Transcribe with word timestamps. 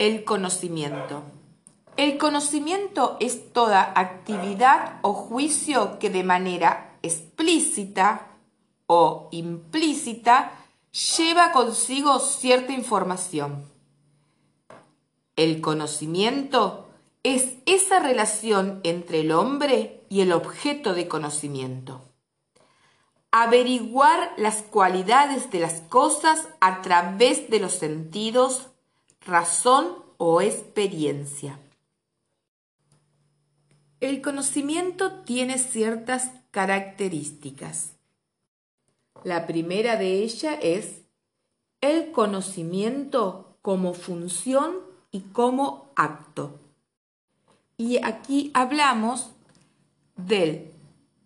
el 0.00 0.24
conocimiento. 0.24 1.22
El 1.98 2.16
conocimiento 2.16 3.18
es 3.20 3.52
toda 3.52 3.92
actividad 3.94 4.98
o 5.02 5.12
juicio 5.12 5.98
que 5.98 6.08
de 6.08 6.24
manera 6.24 6.96
explícita 7.02 8.28
o 8.86 9.28
implícita 9.30 10.52
lleva 11.18 11.52
consigo 11.52 12.18
cierta 12.18 12.72
información. 12.72 13.62
El 15.36 15.60
conocimiento 15.60 16.88
es 17.22 17.56
esa 17.66 17.98
relación 17.98 18.80
entre 18.84 19.20
el 19.20 19.32
hombre 19.32 20.06
y 20.08 20.22
el 20.22 20.32
objeto 20.32 20.94
de 20.94 21.08
conocimiento. 21.08 22.00
Averiguar 23.32 24.32
las 24.38 24.62
cualidades 24.62 25.50
de 25.50 25.60
las 25.60 25.82
cosas 25.82 26.48
a 26.60 26.80
través 26.80 27.50
de 27.50 27.60
los 27.60 27.74
sentidos, 27.74 28.70
razón 29.20 29.96
o 30.16 30.40
experiencia. 30.40 31.58
El 34.00 34.22
conocimiento 34.22 35.20
tiene 35.24 35.58
ciertas 35.58 36.30
características. 36.50 37.92
La 39.24 39.46
primera 39.46 39.96
de 39.96 40.22
ellas 40.22 40.58
es 40.62 41.02
el 41.82 42.10
conocimiento 42.12 43.58
como 43.62 43.92
función 43.92 44.76
y 45.10 45.20
como 45.20 45.90
acto. 45.96 46.58
Y 47.76 47.98
aquí 48.02 48.50
hablamos 48.54 49.30
del 50.16 50.70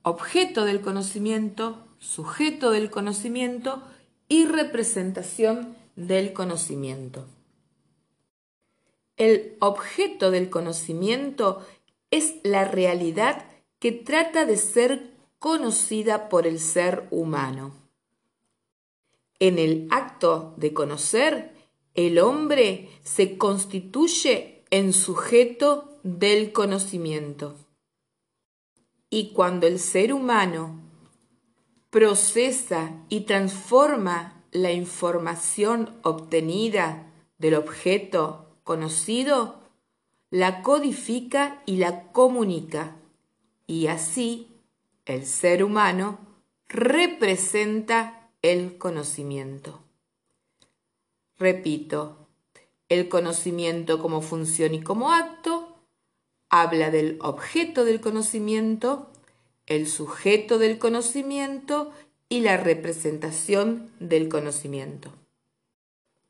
objeto 0.03 0.65
del 0.65 0.81
conocimiento, 0.81 1.85
sujeto 1.99 2.71
del 2.71 2.91
conocimiento 2.91 3.83
y 4.29 4.47
representación 4.47 5.77
del 5.97 6.33
conocimiento. 6.33 7.27
El 9.17 9.57
objeto 9.61 10.31
del 10.31 10.51
conocimiento 10.51 11.65
es 12.11 12.35
la 12.43 12.65
realidad 12.65 13.47
que 13.79 13.93
trata 13.93 14.45
de 14.45 14.57
ser 14.57 15.15
conocida 15.39 16.29
por 16.29 16.47
el 16.47 16.59
ser 16.59 17.07
humano. 17.11 17.75
En 19.39 19.59
el 19.59 19.89
acto 19.91 20.55
de 20.57 20.73
conocer, 20.73 21.53
el 21.95 22.19
hombre 22.19 22.89
se 23.03 23.37
constituye 23.37 24.65
en 24.71 24.93
sujeto 24.93 25.99
del 26.03 26.53
conocimiento. 26.53 27.57
Y 29.11 29.33
cuando 29.33 29.67
el 29.67 29.79
ser 29.79 30.13
humano 30.13 30.81
procesa 31.91 33.05
y 33.09 33.21
transforma 33.21 34.45
la 34.51 34.73
información 34.73 35.95
obtenida 36.03 37.13
del 37.39 37.55
objeto 37.55 38.44
conocido, 38.65 39.61
la 40.31 40.63
codifica 40.63 41.63
y 41.67 41.77
la 41.77 42.11
comunica. 42.13 42.97
Y 43.67 43.87
así 43.87 44.49
el 45.05 45.27
ser 45.27 45.63
humano 45.63 46.19
representa 46.69 48.31
el 48.43 48.79
conocimiento. 48.79 49.81
Repito, 51.39 52.29
el 52.89 53.09
conocimiento 53.09 54.01
como 54.01 54.21
función 54.21 54.75
y 54.75 54.83
como 54.83 55.13
acto 55.13 55.77
habla 56.49 56.91
del 56.91 57.19
objeto 57.21 57.85
del 57.85 58.01
conocimiento, 58.01 59.11
el 59.67 59.87
sujeto 59.87 60.59
del 60.59 60.79
conocimiento 60.79 61.93
y 62.29 62.41
la 62.41 62.57
representación 62.57 63.91
del 63.99 64.29
conocimiento. 64.29 65.13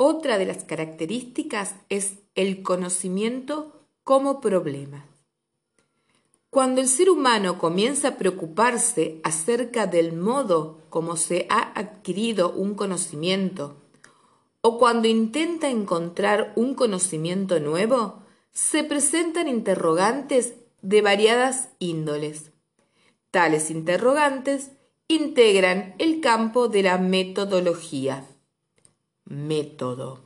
Otra 0.07 0.37
de 0.37 0.45
las 0.45 0.65
características 0.65 1.77
es 1.89 2.19
el 2.35 2.63
conocimiento 2.63 3.73
como 4.03 4.43
problema. 4.43 5.07
Cuando 6.51 6.83
el 6.83 6.89
ser 6.89 7.09
humano 7.09 7.57
comienza 7.57 8.09
a 8.09 8.17
preocuparse 8.19 9.19
acerca 9.25 9.87
del 9.87 10.13
modo 10.13 10.83
como 10.91 11.17
se 11.17 11.47
ha 11.49 11.73
adquirido 11.75 12.53
un 12.53 12.75
conocimiento, 12.75 13.77
o 14.61 14.77
cuando 14.77 15.09
intenta 15.09 15.71
encontrar 15.71 16.53
un 16.55 16.75
conocimiento 16.75 17.59
nuevo, 17.59 18.25
se 18.53 18.85
presentan 18.85 19.49
interrogantes 19.49 20.53
de 20.83 21.01
variadas 21.01 21.71
índoles. 21.79 22.51
Tales 23.31 23.71
interrogantes 23.71 24.71
integran 25.09 25.95
el 25.97 26.21
campo 26.21 26.69
de 26.69 26.83
la 26.83 26.99
metodología. 26.99 28.27
Método. 29.25 30.21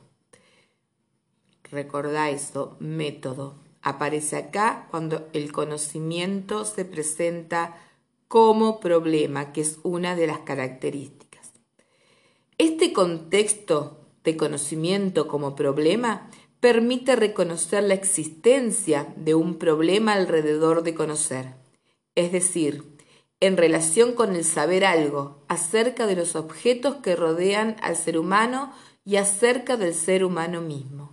Recordáis 1.71 2.41
esto, 2.43 2.75
método. 2.79 3.55
Aparece 3.81 4.35
acá 4.37 4.87
cuando 4.91 5.29
el 5.33 5.51
conocimiento 5.51 6.65
se 6.65 6.83
presenta 6.83 7.77
como 8.27 8.79
problema, 8.79 9.53
que 9.53 9.61
es 9.61 9.79
una 9.83 10.15
de 10.15 10.27
las 10.27 10.39
características. 10.39 11.51
Este 12.57 12.91
contexto 12.91 14.05
de 14.23 14.35
conocimiento 14.35 15.27
como 15.27 15.55
problema 15.55 16.29
permite 16.59 17.15
reconocer 17.15 17.83
la 17.83 17.93
existencia 17.93 19.13
de 19.15 19.33
un 19.33 19.57
problema 19.57 20.13
alrededor 20.13 20.83
de 20.83 20.93
conocer, 20.93 21.53
es 22.15 22.31
decir, 22.33 22.98
en 23.41 23.57
relación 23.57 24.13
con 24.13 24.35
el 24.35 24.43
saber 24.43 24.85
algo 24.85 25.37
acerca 25.47 26.05
de 26.05 26.15
los 26.15 26.35
objetos 26.35 26.95
que 26.95 27.15
rodean 27.15 27.77
al 27.81 27.95
ser 27.95 28.17
humano 28.17 28.73
y 29.05 29.15
acerca 29.15 29.77
del 29.77 29.93
ser 29.93 30.25
humano 30.25 30.61
mismo. 30.61 31.11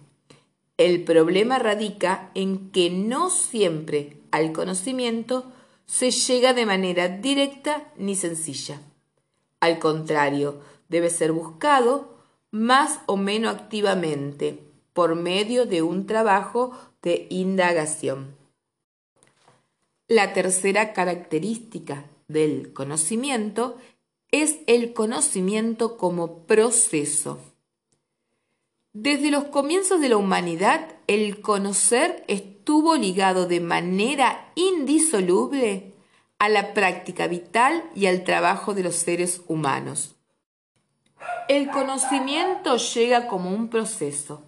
El 0.76 1.04
problema 1.04 1.58
radica 1.58 2.30
en 2.34 2.70
que 2.70 2.90
no 2.90 3.30
siempre 3.30 4.18
al 4.30 4.52
conocimiento 4.52 5.50
se 5.86 6.10
llega 6.10 6.52
de 6.52 6.66
manera 6.66 7.08
directa 7.08 7.92
ni 7.96 8.16
sencilla. 8.16 8.80
Al 9.60 9.78
contrario, 9.78 10.60
debe 10.88 11.10
ser 11.10 11.32
buscado 11.32 12.16
más 12.50 13.00
o 13.06 13.16
menos 13.16 13.54
activamente 13.54 14.58
por 14.92 15.14
medio 15.14 15.64
de 15.66 15.82
un 15.82 16.06
trabajo 16.06 16.72
de 17.02 17.26
indagación. 17.30 18.34
La 20.08 20.32
tercera 20.32 20.92
característica 20.92 22.04
del 22.28 22.72
conocimiento 22.72 23.76
es 24.30 24.58
el 24.66 24.92
conocimiento 24.92 25.96
como 25.96 26.46
proceso. 26.46 27.38
Desde 28.92 29.30
los 29.30 29.44
comienzos 29.44 30.00
de 30.00 30.08
la 30.08 30.16
humanidad, 30.16 30.96
el 31.06 31.40
conocer 31.40 32.24
estuvo 32.28 32.96
ligado 32.96 33.46
de 33.46 33.60
manera 33.60 34.50
indisoluble 34.54 35.92
a 36.38 36.48
la 36.48 36.74
práctica 36.74 37.26
vital 37.26 37.84
y 37.94 38.06
al 38.06 38.24
trabajo 38.24 38.74
de 38.74 38.82
los 38.82 38.96
seres 38.96 39.42
humanos. 39.46 40.16
El 41.48 41.70
conocimiento 41.70 42.76
llega 42.76 43.28
como 43.28 43.50
un 43.50 43.68
proceso 43.68 44.42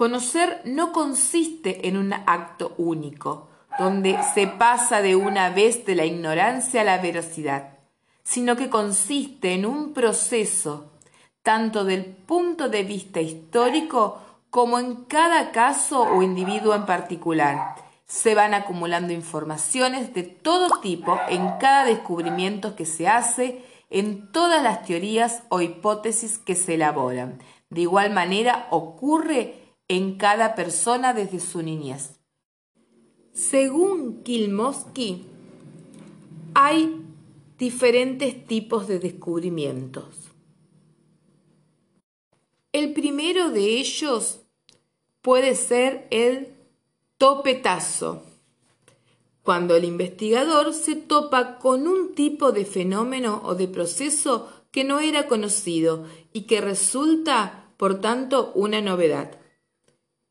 Conocer 0.00 0.62
no 0.64 0.92
consiste 0.92 1.86
en 1.86 1.98
un 1.98 2.14
acto 2.14 2.74
único, 2.78 3.49
donde 3.80 4.18
se 4.34 4.46
pasa 4.46 5.00
de 5.00 5.16
una 5.16 5.48
vez 5.48 5.86
de 5.86 5.94
la 5.94 6.04
ignorancia 6.04 6.82
a 6.82 6.84
la 6.84 6.98
veracidad, 6.98 7.78
sino 8.22 8.54
que 8.54 8.68
consiste 8.68 9.54
en 9.54 9.64
un 9.64 9.94
proceso, 9.94 10.92
tanto 11.42 11.84
del 11.84 12.04
punto 12.04 12.68
de 12.68 12.82
vista 12.82 13.22
histórico 13.22 14.20
como 14.50 14.78
en 14.78 14.96
cada 15.06 15.50
caso 15.50 16.02
o 16.02 16.22
individuo 16.22 16.74
en 16.74 16.84
particular. 16.84 17.74
Se 18.04 18.34
van 18.34 18.52
acumulando 18.52 19.14
informaciones 19.14 20.12
de 20.12 20.24
todo 20.24 20.80
tipo 20.82 21.18
en 21.30 21.48
cada 21.58 21.86
descubrimiento 21.86 22.76
que 22.76 22.84
se 22.84 23.08
hace, 23.08 23.64
en 23.88 24.30
todas 24.30 24.62
las 24.62 24.84
teorías 24.84 25.44
o 25.48 25.62
hipótesis 25.62 26.36
que 26.36 26.54
se 26.54 26.74
elaboran. 26.74 27.38
De 27.70 27.80
igual 27.80 28.10
manera 28.10 28.66
ocurre 28.70 29.54
en 29.88 30.18
cada 30.18 30.54
persona 30.54 31.14
desde 31.14 31.40
su 31.40 31.62
niñez. 31.62 32.19
Según 33.40 34.22
Kilmosky, 34.22 35.24
hay 36.52 36.94
diferentes 37.58 38.46
tipos 38.46 38.86
de 38.86 38.98
descubrimientos. 38.98 40.04
El 42.70 42.92
primero 42.92 43.48
de 43.48 43.78
ellos 43.80 44.40
puede 45.22 45.54
ser 45.54 46.06
el 46.10 46.48
topetazo, 47.16 48.22
cuando 49.42 49.74
el 49.74 49.84
investigador 49.84 50.74
se 50.74 50.94
topa 50.96 51.58
con 51.58 51.88
un 51.88 52.14
tipo 52.14 52.52
de 52.52 52.66
fenómeno 52.66 53.40
o 53.42 53.54
de 53.54 53.68
proceso 53.68 54.52
que 54.70 54.84
no 54.84 55.00
era 55.00 55.28
conocido 55.28 56.04
y 56.34 56.42
que 56.42 56.60
resulta, 56.60 57.72
por 57.78 58.02
tanto, 58.02 58.52
una 58.54 58.82
novedad. 58.82 59.40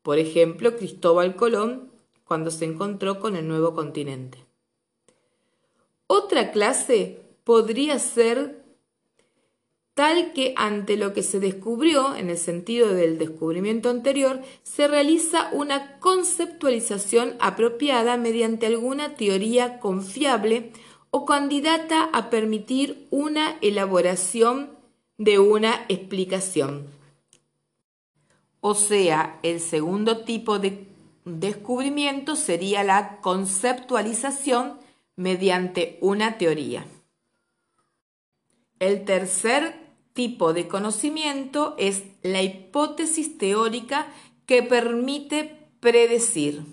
Por 0.02 0.20
ejemplo, 0.20 0.76
Cristóbal 0.76 1.34
Colón 1.34 1.89
cuando 2.30 2.52
se 2.52 2.64
encontró 2.64 3.18
con 3.18 3.34
el 3.34 3.48
nuevo 3.48 3.74
continente. 3.74 4.38
Otra 6.06 6.52
clase 6.52 7.22
podría 7.42 7.98
ser 7.98 8.62
tal 9.94 10.32
que 10.32 10.54
ante 10.56 10.96
lo 10.96 11.12
que 11.12 11.24
se 11.24 11.40
descubrió, 11.40 12.14
en 12.14 12.30
el 12.30 12.38
sentido 12.38 12.94
del 12.94 13.18
descubrimiento 13.18 13.90
anterior, 13.90 14.42
se 14.62 14.86
realiza 14.86 15.50
una 15.50 15.98
conceptualización 15.98 17.34
apropiada 17.40 18.16
mediante 18.16 18.66
alguna 18.66 19.16
teoría 19.16 19.80
confiable 19.80 20.70
o 21.10 21.24
candidata 21.24 22.10
a 22.12 22.30
permitir 22.30 23.08
una 23.10 23.58
elaboración 23.60 24.70
de 25.18 25.40
una 25.40 25.84
explicación. 25.88 26.86
O 28.60 28.76
sea, 28.76 29.40
el 29.42 29.58
segundo 29.58 30.18
tipo 30.18 30.60
de 30.60 30.89
descubrimiento 31.24 32.36
sería 32.36 32.84
la 32.84 33.20
conceptualización 33.20 34.78
mediante 35.16 35.98
una 36.00 36.38
teoría. 36.38 36.86
El 38.78 39.04
tercer 39.04 39.90
tipo 40.14 40.52
de 40.52 40.66
conocimiento 40.66 41.74
es 41.78 42.04
la 42.22 42.42
hipótesis 42.42 43.36
teórica 43.38 44.06
que 44.46 44.62
permite 44.62 45.68
predecir. 45.80 46.64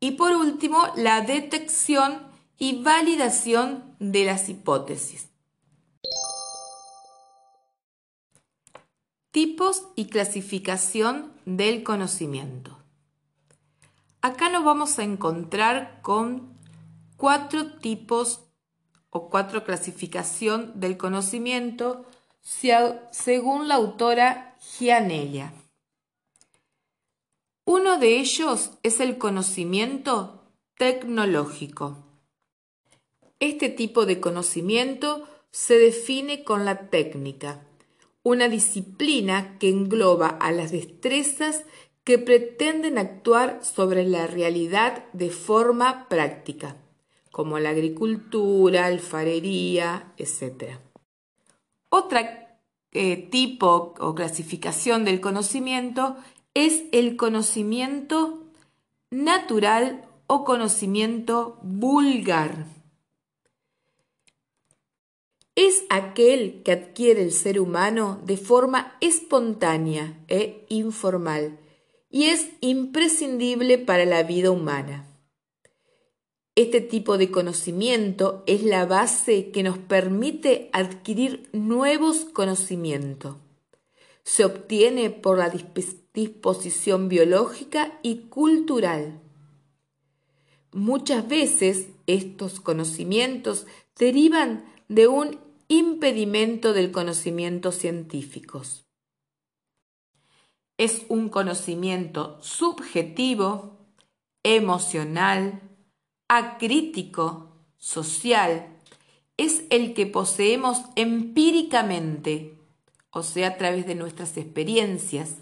Y 0.00 0.12
por 0.12 0.32
último, 0.32 0.86
la 0.96 1.20
detección 1.20 2.22
y 2.58 2.82
validación 2.82 3.96
de 3.98 4.24
las 4.24 4.48
hipótesis. 4.48 5.28
Tipos 9.30 9.88
y 9.96 10.06
clasificación 10.06 11.32
del 11.44 11.82
conocimiento. 11.82 12.83
Acá 14.24 14.48
nos 14.48 14.64
vamos 14.64 14.98
a 14.98 15.02
encontrar 15.02 16.00
con 16.00 16.56
cuatro 17.18 17.72
tipos 17.72 18.40
o 19.10 19.28
cuatro 19.28 19.64
clasificación 19.64 20.80
del 20.80 20.96
conocimiento 20.96 22.06
según 22.40 23.68
la 23.68 23.74
autora 23.74 24.56
Gianella. 24.60 25.52
Uno 27.66 27.98
de 27.98 28.18
ellos 28.18 28.70
es 28.82 28.98
el 29.00 29.18
conocimiento 29.18 30.42
tecnológico. 30.78 31.98
Este 33.40 33.68
tipo 33.68 34.06
de 34.06 34.20
conocimiento 34.20 35.28
se 35.50 35.76
define 35.76 36.44
con 36.44 36.64
la 36.64 36.88
técnica, 36.88 37.66
una 38.22 38.48
disciplina 38.48 39.58
que 39.58 39.68
engloba 39.68 40.28
a 40.28 40.50
las 40.50 40.72
destrezas 40.72 41.64
que 42.04 42.18
pretenden 42.18 42.98
actuar 42.98 43.64
sobre 43.64 44.06
la 44.06 44.26
realidad 44.26 45.04
de 45.12 45.30
forma 45.30 46.06
práctica 46.08 46.76
como 47.34 47.58
la 47.58 47.70
agricultura, 47.70 48.86
alfarería, 48.86 50.12
etc. 50.18 50.78
Otra 51.88 52.60
eh, 52.92 53.16
tipo 53.28 53.92
o 53.98 54.14
clasificación 54.14 55.04
del 55.04 55.20
conocimiento 55.20 56.16
es 56.54 56.84
el 56.92 57.16
conocimiento 57.16 58.44
natural 59.10 60.08
o 60.28 60.44
conocimiento 60.44 61.58
vulgar. 61.62 62.66
Es 65.56 65.84
aquel 65.88 66.62
que 66.62 66.70
adquiere 66.70 67.22
el 67.22 67.32
ser 67.32 67.58
humano 67.58 68.20
de 68.24 68.36
forma 68.36 68.96
espontánea 69.00 70.20
e 70.28 70.66
informal 70.68 71.58
y 72.14 72.26
es 72.26 72.50
imprescindible 72.60 73.76
para 73.76 74.04
la 74.04 74.22
vida 74.22 74.52
humana. 74.52 75.04
Este 76.54 76.80
tipo 76.80 77.18
de 77.18 77.32
conocimiento 77.32 78.44
es 78.46 78.62
la 78.62 78.86
base 78.86 79.50
que 79.50 79.64
nos 79.64 79.78
permite 79.78 80.70
adquirir 80.72 81.48
nuevos 81.52 82.18
conocimientos. 82.18 83.34
Se 84.22 84.44
obtiene 84.44 85.10
por 85.10 85.38
la 85.38 85.52
disposición 86.12 87.08
biológica 87.08 87.98
y 88.04 88.28
cultural. 88.28 89.20
Muchas 90.70 91.26
veces 91.26 91.88
estos 92.06 92.60
conocimientos 92.60 93.66
derivan 93.98 94.64
de 94.86 95.08
un 95.08 95.40
impedimento 95.66 96.74
del 96.74 96.92
conocimiento 96.92 97.72
científico. 97.72 98.62
Es 100.76 101.06
un 101.08 101.28
conocimiento 101.28 102.38
subjetivo, 102.42 103.78
emocional, 104.42 105.62
acrítico, 106.28 107.52
social, 107.78 108.74
es 109.36 109.64
el 109.70 109.94
que 109.94 110.06
poseemos 110.06 110.82
empíricamente, 110.96 112.56
o 113.10 113.22
sea, 113.22 113.48
a 113.48 113.56
través 113.56 113.86
de 113.86 113.94
nuestras 113.94 114.36
experiencias. 114.36 115.36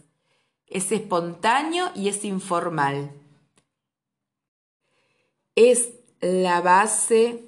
Es 0.67 0.91
espontáneo 0.93 1.91
y 1.95 2.09
es 2.09 2.25
informal. 2.25 3.13
Es 5.55 5.93
la 6.21 6.63
base 6.63 7.45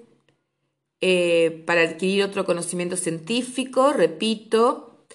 eh, 1.00 1.62
para 1.66 1.82
adquirir 1.82 2.24
otro 2.24 2.44
conocimiento 2.44 2.96
científico, 2.96 3.92
repito. 3.92 5.06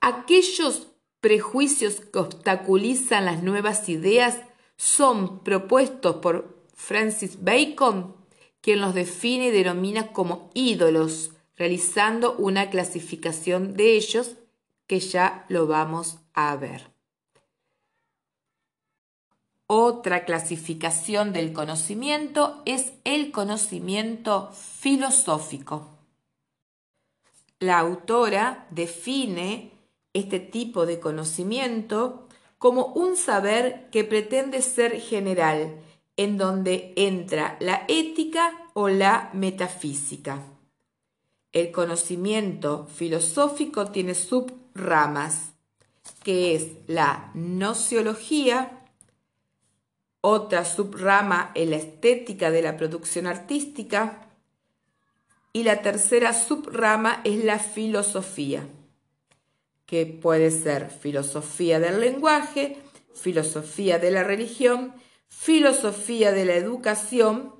Aquellos 0.00 0.87
prejuicios 1.20 2.00
que 2.00 2.18
obstaculizan 2.18 3.24
las 3.24 3.42
nuevas 3.42 3.88
ideas 3.88 4.40
son 4.76 5.42
propuestos 5.42 6.16
por 6.16 6.64
Francis 6.74 7.42
Bacon, 7.42 8.14
quien 8.60 8.80
los 8.80 8.94
define 8.94 9.48
y 9.48 9.50
denomina 9.50 10.12
como 10.12 10.50
ídolos, 10.54 11.32
realizando 11.56 12.36
una 12.36 12.70
clasificación 12.70 13.74
de 13.74 13.96
ellos 13.96 14.36
que 14.86 15.00
ya 15.00 15.44
lo 15.48 15.66
vamos 15.66 16.18
a 16.32 16.54
ver. 16.56 16.90
Otra 19.66 20.24
clasificación 20.24 21.32
del 21.32 21.52
conocimiento 21.52 22.62
es 22.64 22.92
el 23.04 23.32
conocimiento 23.32 24.50
filosófico. 24.52 25.98
La 27.58 27.80
autora 27.80 28.66
define 28.70 29.77
este 30.18 30.40
tipo 30.40 30.86
de 30.86 31.00
conocimiento 31.00 32.28
como 32.58 32.86
un 32.86 33.16
saber 33.16 33.88
que 33.90 34.04
pretende 34.04 34.62
ser 34.62 35.00
general 35.00 35.80
en 36.16 36.36
donde 36.36 36.92
entra 36.96 37.56
la 37.60 37.84
ética 37.88 38.52
o 38.74 38.88
la 38.88 39.30
metafísica. 39.32 40.42
El 41.52 41.70
conocimiento 41.70 42.86
filosófico 42.86 43.90
tiene 43.90 44.14
subramas, 44.14 45.54
que 46.24 46.54
es 46.54 46.68
la 46.86 47.30
nociología, 47.34 48.84
otra 50.20 50.64
subrama 50.64 51.52
es 51.54 51.68
la 51.68 51.76
estética 51.76 52.50
de 52.50 52.62
la 52.62 52.76
producción 52.76 53.26
artística 53.26 54.28
y 55.52 55.62
la 55.62 55.80
tercera 55.82 56.32
subrama 56.32 57.20
es 57.24 57.44
la 57.44 57.58
filosofía, 57.58 58.68
que 59.88 60.06
puede 60.06 60.52
ser 60.52 60.90
filosofía 60.90 61.80
del 61.80 61.98
lenguaje, 61.98 62.76
filosofía 63.12 63.98
de 63.98 64.12
la 64.12 64.22
religión 64.22 64.94
filosofía 65.28 66.32
de 66.32 66.44
la 66.44 66.54
educación 66.54 67.54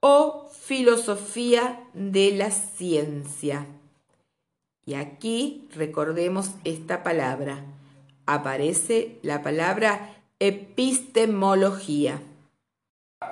o 0.00 0.48
filosofía 0.50 1.84
de 1.92 2.32
la 2.32 2.50
ciencia. 2.50 3.66
Y 4.86 4.94
aquí 4.94 5.68
recordemos 5.74 6.50
esta 6.64 7.02
palabra. 7.02 7.64
Aparece 8.26 9.18
la 9.22 9.42
palabra 9.42 10.16
epistemología. 10.38 12.22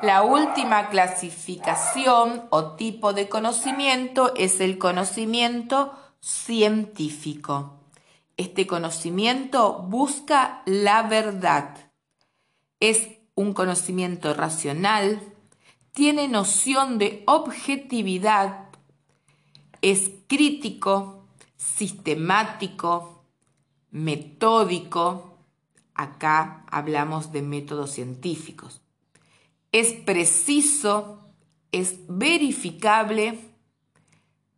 La 0.03 0.23
última 0.23 0.89
clasificación 0.89 2.45
o 2.51 2.73
tipo 2.73 3.13
de 3.13 3.29
conocimiento 3.29 4.33
es 4.37 4.61
el 4.61 4.79
conocimiento 4.79 5.93
científico. 6.21 7.82
Este 8.43 8.67
conocimiento 8.67 9.85
busca 9.89 10.65
la 10.67 11.05
verdad. 11.05 11.93
Es 12.81 13.07
un 13.37 13.53
conocimiento 13.53 14.35
racional, 14.35 15.23
tiene 15.93 16.27
noción 16.27 16.99
de 16.99 17.23
objetividad, 17.29 18.67
es 19.81 20.11
crítico, 20.27 21.29
sistemático, 21.57 23.23
metódico, 23.93 25.39
acá 25.95 26.67
hablamos 26.69 27.31
de 27.31 27.43
métodos 27.43 27.93
científicos, 27.93 28.81
es 29.71 29.93
preciso, 29.93 31.29
es 31.71 32.01
verificable, 32.09 33.39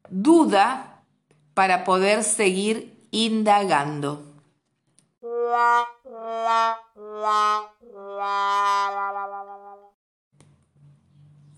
duda 0.09 1.05
para 1.53 1.85
poder 1.85 2.25
seguir 2.25 2.94
indagando. 3.15 4.25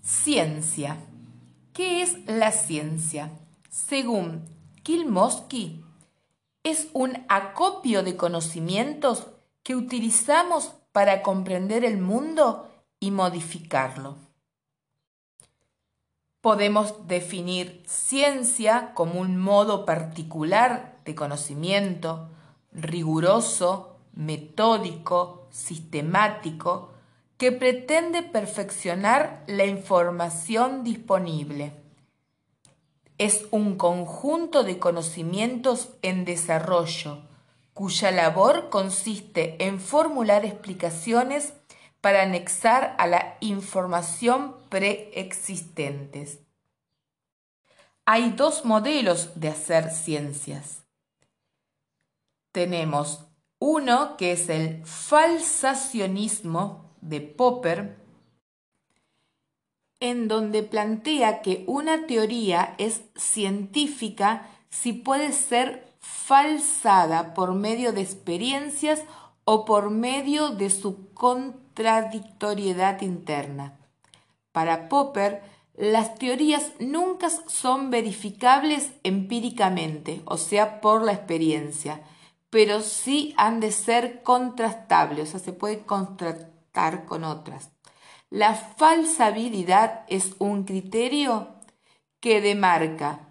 Ciencia. 0.03 0.97
¿Qué 1.73 2.03
es 2.03 2.25
la 2.27 2.51
ciencia? 2.51 3.31
Según 3.71 4.45
Kilmosky 4.83 5.83
es 6.61 6.89
un 6.93 7.25
acopio 7.27 8.03
de 8.03 8.15
conocimientos 8.15 9.25
que 9.63 9.75
utilizamos 9.75 10.73
para 10.91 11.23
comprender 11.23 11.83
el 11.83 11.97
mundo 11.97 12.69
y 12.99 13.09
modificarlo. 13.09 14.15
Podemos 16.41 17.07
definir 17.07 17.83
ciencia 17.87 18.93
como 18.93 19.19
un 19.19 19.39
modo 19.39 19.85
particular 19.85 20.96
de 21.07 21.15
conocimiento, 21.15 22.29
riguroso, 22.71 23.97
metódico, 24.13 25.47
sistemático, 25.49 26.91
que 27.37 27.51
pretende 27.51 28.23
perfeccionar 28.23 29.43
la 29.47 29.65
información 29.65 30.83
disponible. 30.83 31.73
Es 33.17 33.47
un 33.51 33.77
conjunto 33.77 34.63
de 34.63 34.79
conocimientos 34.79 35.89
en 36.01 36.25
desarrollo, 36.25 37.23
cuya 37.73 38.11
labor 38.11 38.69
consiste 38.69 39.63
en 39.65 39.79
formular 39.79 40.45
explicaciones 40.45 41.53
para 42.01 42.23
anexar 42.23 42.95
a 42.99 43.07
la 43.07 43.37
información 43.39 44.55
preexistentes. 44.69 46.39
Hay 48.05 48.31
dos 48.31 48.65
modelos 48.65 49.39
de 49.39 49.49
hacer 49.49 49.91
ciencias. 49.91 50.86
Tenemos 52.57 53.21
uno 53.59 54.17
que 54.17 54.31
es 54.31 54.49
el 54.49 54.83
falsacionismo 54.83 56.89
de 57.01 57.21
Popper, 57.21 57.99
en 59.99 60.27
donde 60.27 60.63
plantea 60.63 61.43
que 61.43 61.63
una 61.67 62.07
teoría 62.07 62.73
es 62.79 63.03
científica 63.15 64.49
si 64.71 64.93
puede 64.93 65.33
ser 65.33 65.93
falsada 65.99 67.35
por 67.35 67.53
medio 67.53 67.93
de 67.93 68.01
experiencias 68.01 69.03
o 69.43 69.63
por 69.63 69.91
medio 69.91 70.49
de 70.49 70.71
su 70.71 71.13
contradictoriedad 71.13 73.03
interna. 73.03 73.77
Para 74.51 74.89
Popper, 74.89 75.43
las 75.75 76.15
teorías 76.15 76.71
nunca 76.79 77.29
son 77.29 77.91
verificables 77.91 78.93
empíricamente, 79.03 80.23
o 80.25 80.37
sea, 80.37 80.81
por 80.81 81.03
la 81.03 81.11
experiencia, 81.11 82.01
pero 82.49 82.81
sí 82.81 83.33
han 83.37 83.59
de 83.59 83.71
ser 83.71 84.23
contrastables, 84.23 85.29
o 85.29 85.31
sea, 85.31 85.39
se 85.39 85.53
puede 85.53 85.85
contrastar 85.85 87.05
con 87.05 87.23
otras. 87.23 87.71
La 88.29 88.55
falsabilidad 88.55 90.05
es 90.07 90.35
un 90.39 90.63
criterio 90.63 91.55
que 92.19 92.41
demarca, 92.41 93.27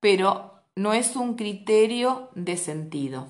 pero 0.00 0.62
no 0.76 0.92
es 0.92 1.16
un 1.16 1.34
criterio 1.34 2.30
de 2.34 2.56
sentido. 2.56 3.26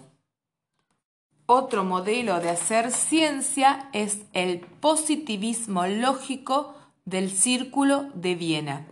Otro 1.47 1.83
modelo 1.83 2.41
de 2.41 2.51
hacer 2.51 2.91
ciencia 2.91 3.89
es 3.95 4.21
el 4.35 4.61
positivismo 4.61 5.87
lógico 5.87 6.75
del 7.07 7.31
Círculo 7.31 8.11
de 8.13 8.35
Viena. 8.35 8.87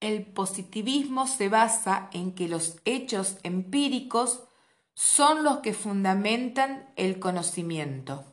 El 0.00 0.24
positivismo 0.24 1.26
se 1.26 1.50
basa 1.50 2.08
en 2.12 2.32
que 2.32 2.48
los 2.48 2.78
hechos 2.86 3.36
empíricos 3.42 4.47
son 4.98 5.44
los 5.44 5.58
que 5.58 5.74
fundamentan 5.74 6.90
el 6.96 7.20
conocimiento. 7.20 8.24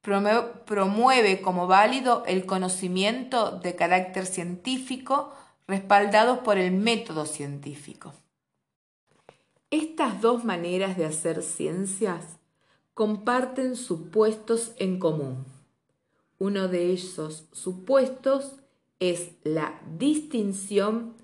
Promueve 0.00 1.40
como 1.40 1.66
válido 1.66 2.22
el 2.28 2.46
conocimiento 2.46 3.58
de 3.58 3.74
carácter 3.74 4.26
científico 4.26 5.32
respaldados 5.66 6.38
por 6.38 6.56
el 6.56 6.70
método 6.70 7.26
científico. 7.26 8.14
Estas 9.72 10.20
dos 10.20 10.44
maneras 10.44 10.96
de 10.96 11.04
hacer 11.04 11.42
ciencias 11.42 12.38
comparten 12.94 13.74
supuestos 13.74 14.74
en 14.76 15.00
común. 15.00 15.46
Uno 16.38 16.68
de 16.68 16.92
esos 16.92 17.48
supuestos 17.50 18.52
es 19.00 19.32
la 19.42 19.80
distinción 19.98 21.16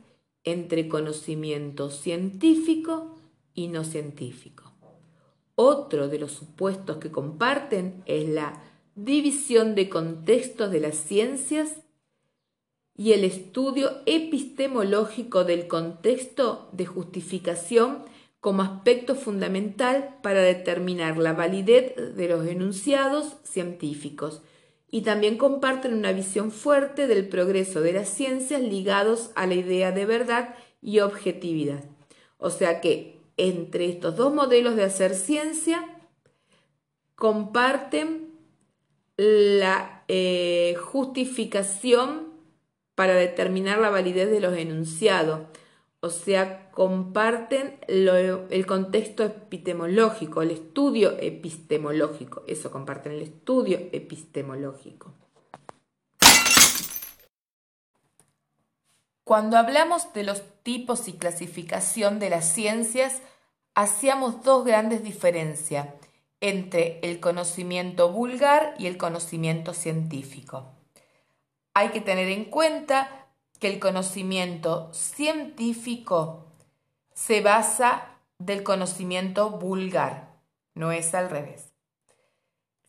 entre 0.43 0.89
conocimiento 0.89 1.91
científico 1.91 3.13
y 3.55 3.69
no 3.69 3.85
científico. 3.85 4.64
Otro 5.57 6.09
de 6.09 6.19
los 6.19 6.33
supuestos 6.33 6.97
que 6.97 7.11
comparten 7.11 8.03
es 8.07 8.29
la 8.29 8.63
división 8.95 9.75
de 9.75 9.89
contextos 9.89 10.71
de 10.71 10.81
las 10.81 10.97
ciencias 10.97 11.81
y 12.97 13.13
el 13.13 13.25
estudio 13.25 13.91
epistemológico 14.07 15.45
del 15.45 15.67
contexto 15.67 16.69
de 16.73 16.87
justificación 16.87 18.05
como 18.41 18.63
aspecto 18.63 19.15
fundamental 19.15 20.17
para 20.23 20.43
determinar 20.43 21.17
la 21.17 21.33
validez 21.33 21.95
de 22.15 22.29
los 22.29 22.47
enunciados 22.47 23.37
científicos 23.43 24.43
y 24.91 25.03
también 25.03 25.39
comparten 25.39 25.95
una 25.95 26.13
visión 26.13 26.53
fuerte 26.53 27.07
del 27.07 27.29
progreso 27.29 27.81
de 27.81 27.95
las 27.95 28.09
ciencias 28.09 28.61
ligados 28.61 29.31
a 29.35 29.47
la 29.47 29.55
idea 29.55 29.91
de 29.91 30.07
verdad 30.07 30.55
y 30.83 31.01
objetividad. 31.01 31.85
O 32.39 32.51
sea 32.51 32.81
que 32.81 33.14
entre 33.37 33.89
estos 33.89 34.17
dos 34.17 34.33
modelos 34.33 34.77
de 34.77 34.85
hacer 34.85 35.15
ciencia 35.15 36.01
comparten 37.15 38.33
la 39.17 40.05
eh, 40.09 40.77
justificación 40.81 42.35
para 42.95 43.15
determinar 43.15 43.79
la 43.79 43.91
validez 43.91 44.31
de 44.31 44.41
los 44.41 44.57
enunciados, 44.57 45.41
o 46.01 46.11
sea, 46.11 46.71
comparten 46.71 47.79
el 47.89 48.67
contexto 48.67 49.25
epistemológico, 49.25 50.43
el 50.43 50.51
estudio 50.51 51.17
epistemológico, 51.19 52.45
eso 52.47 52.71
comparten 52.71 53.13
el 53.13 53.23
estudio 53.23 53.79
epistemológico. 53.93 55.15
Cuando 59.25 59.57
hablamos 59.57 60.13
de 60.13 60.23
los 60.23 60.43
tipos 60.63 61.09
y 61.09 61.15
clasificación 61.15 62.19
de 62.19 62.29
las 62.29 62.45
ciencias, 62.45 63.23
hacíamos 63.75 64.43
dos 64.43 64.67
grandes 64.67 65.03
diferencias 65.03 65.89
entre 66.41 67.01
el 67.01 67.21
conocimiento 67.21 68.11
vulgar 68.11 68.75
y 68.79 68.87
el 68.87 68.99
conocimiento 68.99 69.73
científico. 69.73 70.75
Hay 71.73 71.89
que 71.89 72.03
tener 72.03 72.29
en 72.29 72.45
cuenta 72.45 73.27
que 73.59 73.69
el 73.69 73.81
conocimiento 73.81 74.93
científico 74.93 76.45
se 77.15 77.41
basa 77.41 78.19
del 78.39 78.63
conocimiento 78.63 79.51
vulgar, 79.51 80.29
no 80.75 80.93
es 80.93 81.15
al 81.15 81.31
revés. 81.31 81.73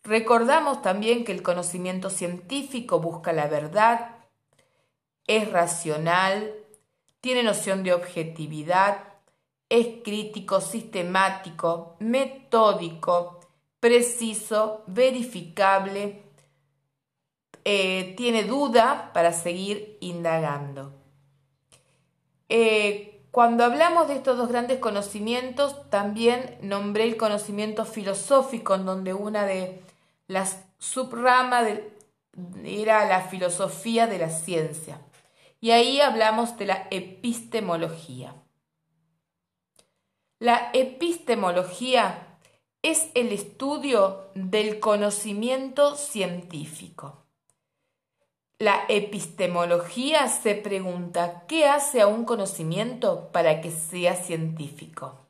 Recordamos 0.03 0.81
también 0.81 1.23
que 1.23 1.31
el 1.31 1.41
conocimiento 1.41 2.09
científico 2.09 2.99
busca 2.99 3.31
la 3.31 3.47
verdad, 3.47 4.14
es 5.27 5.51
racional, 5.51 6.53
tiene 7.21 7.43
noción 7.43 7.83
de 7.83 7.93
objetividad, 7.93 8.99
es 9.69 10.03
crítico, 10.03 10.61
sistemático, 10.61 11.95
metódico, 11.99 13.39
preciso, 13.79 14.83
verificable, 14.87 16.23
eh, 17.63 18.13
tiene 18.15 18.43
duda 18.43 19.11
para 19.13 19.33
seguir 19.33 19.97
indagando. 20.01 20.93
Eh, 22.47 23.23
cuando 23.31 23.65
hablamos 23.65 24.07
de 24.07 24.15
estos 24.15 24.37
dos 24.37 24.47
grandes 24.47 24.79
conocimientos, 24.79 25.89
también 25.89 26.57
nombré 26.61 27.03
el 27.03 27.17
conocimiento 27.17 27.85
filosófico, 27.85 28.75
en 28.75 28.85
donde 28.85 29.13
una 29.13 29.45
de 29.45 29.81
las 30.27 30.63
subramas 30.77 31.67
era 32.63 33.05
la 33.05 33.21
filosofía 33.21 34.07
de 34.07 34.19
la 34.19 34.29
ciencia. 34.29 35.01
Y 35.65 35.71
ahí 35.71 35.99
hablamos 35.99 36.57
de 36.57 36.67
la 36.67 36.87
epistemología. 36.91 38.35
La 40.37 40.69
epistemología 40.73 42.37
es 42.83 43.09
el 43.15 43.31
estudio 43.31 44.29
del 44.35 44.79
conocimiento 44.79 45.95
científico. 45.95 47.25
La 48.59 48.85
epistemología 48.89 50.27
se 50.27 50.53
pregunta 50.53 51.45
qué 51.47 51.65
hace 51.65 51.99
a 51.99 52.05
un 52.05 52.25
conocimiento 52.25 53.31
para 53.31 53.59
que 53.61 53.71
sea 53.71 54.13
científico. 54.13 55.25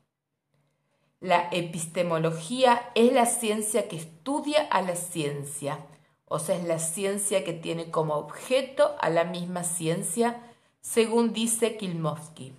La 1.18 1.48
epistemología 1.50 2.90
es 2.94 3.10
la 3.10 3.24
ciencia 3.24 3.88
que 3.88 3.96
estudia 3.96 4.66
a 4.66 4.82
la 4.82 4.96
ciencia, 4.96 5.86
o 6.26 6.38
sea, 6.38 6.56
es 6.56 6.64
la 6.64 6.78
ciencia 6.78 7.44
que 7.44 7.52
tiene 7.52 7.90
como 7.90 8.14
objeto 8.14 8.96
a 9.00 9.10
la 9.10 9.24
misma 9.24 9.64
ciencia, 9.64 10.42
según 10.80 11.32
dice 11.32 11.76
Kilmovsky. 11.76 12.52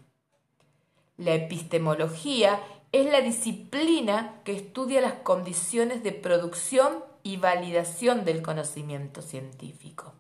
La 1.18 1.34
epistemología 1.34 2.62
es 2.92 3.12
la 3.12 3.22
disciplina 3.22 4.42
que 4.46 4.56
estudia 4.56 5.02
las 5.02 5.16
condiciones 5.16 6.04
de 6.04 6.14
producción 6.14 7.04
y 7.24 7.38
validación 7.38 8.24
del 8.24 8.42
conocimiento 8.42 9.22
científico. 9.22 10.14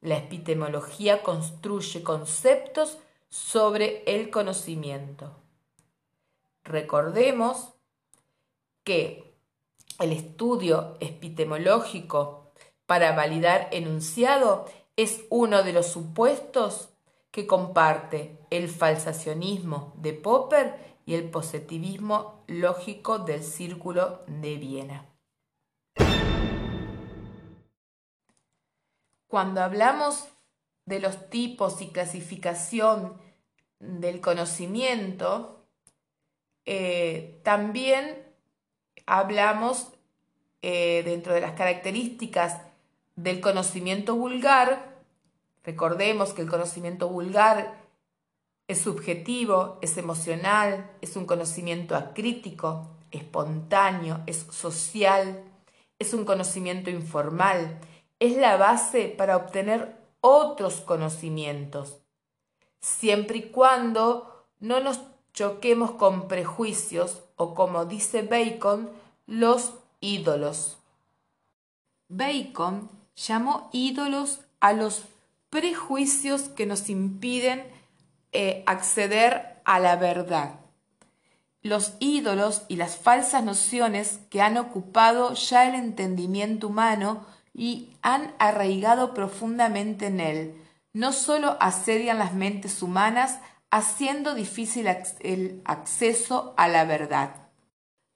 La 0.00 0.16
epistemología 0.16 1.22
construye 1.22 2.02
conceptos 2.02 2.98
sobre 3.28 4.02
el 4.06 4.30
conocimiento. 4.30 5.36
Recordemos 6.64 7.74
que 8.84 9.31
el 10.02 10.12
estudio 10.12 10.96
epistemológico 10.98 12.52
para 12.86 13.12
validar 13.12 13.68
enunciado 13.70 14.66
es 14.96 15.24
uno 15.30 15.62
de 15.62 15.72
los 15.72 15.86
supuestos 15.86 16.90
que 17.30 17.46
comparte 17.46 18.36
el 18.50 18.68
falsacionismo 18.68 19.94
de 19.96 20.12
Popper 20.12 20.98
y 21.06 21.14
el 21.14 21.30
positivismo 21.30 22.44
lógico 22.48 23.20
del 23.20 23.44
Círculo 23.44 24.24
de 24.26 24.56
Viena. 24.56 25.06
Cuando 29.28 29.62
hablamos 29.62 30.26
de 30.84 30.98
los 30.98 31.30
tipos 31.30 31.80
y 31.80 31.88
clasificación 31.88 33.18
del 33.78 34.20
conocimiento, 34.20 35.64
eh, 36.66 37.40
también 37.44 38.21
hablamos 39.06 39.88
eh, 40.62 41.02
dentro 41.04 41.34
de 41.34 41.40
las 41.40 41.52
características 41.52 42.60
del 43.16 43.40
conocimiento 43.40 44.14
vulgar. 44.14 45.00
Recordemos 45.64 46.32
que 46.32 46.42
el 46.42 46.48
conocimiento 46.48 47.08
vulgar 47.08 47.82
es 48.68 48.80
subjetivo, 48.80 49.78
es 49.82 49.96
emocional, 49.96 50.90
es 51.00 51.16
un 51.16 51.26
conocimiento 51.26 51.96
acrítico, 51.96 52.90
espontáneo, 53.10 54.20
es 54.26 54.46
social, 54.50 55.44
es 55.98 56.14
un 56.14 56.24
conocimiento 56.24 56.90
informal, 56.90 57.80
es 58.18 58.36
la 58.36 58.56
base 58.56 59.08
para 59.08 59.36
obtener 59.36 59.96
otros 60.20 60.80
conocimientos, 60.80 62.02
siempre 62.80 63.38
y 63.38 63.42
cuando 63.50 64.46
no 64.60 64.80
nos 64.80 65.00
choquemos 65.32 65.92
con 65.92 66.28
prejuicios 66.28 67.22
o 67.36 67.54
como 67.54 67.84
dice 67.86 68.22
Bacon, 68.22 68.90
los 69.26 69.74
ídolos. 70.00 70.78
Bacon 72.08 72.90
llamó 73.16 73.70
ídolos 73.72 74.40
a 74.60 74.72
los 74.72 75.04
prejuicios 75.50 76.42
que 76.42 76.66
nos 76.66 76.88
impiden 76.88 77.64
eh, 78.32 78.62
acceder 78.66 79.60
a 79.64 79.78
la 79.80 79.96
verdad. 79.96 80.60
Los 81.62 81.94
ídolos 82.00 82.62
y 82.68 82.76
las 82.76 82.96
falsas 82.96 83.44
nociones 83.44 84.20
que 84.30 84.42
han 84.42 84.56
ocupado 84.56 85.34
ya 85.34 85.68
el 85.68 85.74
entendimiento 85.74 86.68
humano 86.68 87.24
y 87.54 87.96
han 88.02 88.34
arraigado 88.38 89.14
profundamente 89.14 90.06
en 90.06 90.20
él, 90.20 90.62
no 90.92 91.12
solo 91.12 91.56
asedian 91.60 92.18
las 92.18 92.34
mentes 92.34 92.82
humanas, 92.82 93.38
haciendo 93.72 94.34
difícil 94.34 94.86
el 95.20 95.62
acceso 95.64 96.54
a 96.58 96.68
la 96.68 96.84
verdad. 96.84 97.48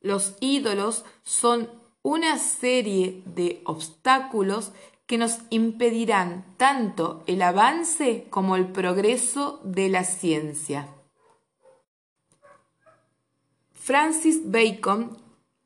Los 0.03 0.35
ídolos 0.41 1.05
son 1.25 1.71
una 2.03 2.39
serie 2.39 3.23
de 3.25 3.63
obstáculos 3.65 4.73
que 5.07 5.17
nos 5.17 5.39
impedirán 5.49 6.45
tanto 6.59 7.25
el 7.27 7.41
avance 7.41 8.27
como 8.29 8.57
el 8.57 8.71
progreso 8.71 9.61
de 9.65 9.89
la 9.89 10.05
ciencia. 10.05 10.89
Francis 13.73 14.51
Bacon 14.51 15.17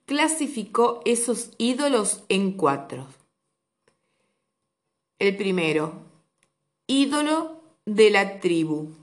clasificó 0.06 1.02
esos 1.04 1.50
ídolos 1.58 2.22
en 2.28 2.52
cuatro. 2.52 3.08
El 5.18 5.36
primero, 5.36 5.94
ídolo 6.86 7.60
de 7.86 8.10
la 8.10 8.38
tribu. 8.38 8.99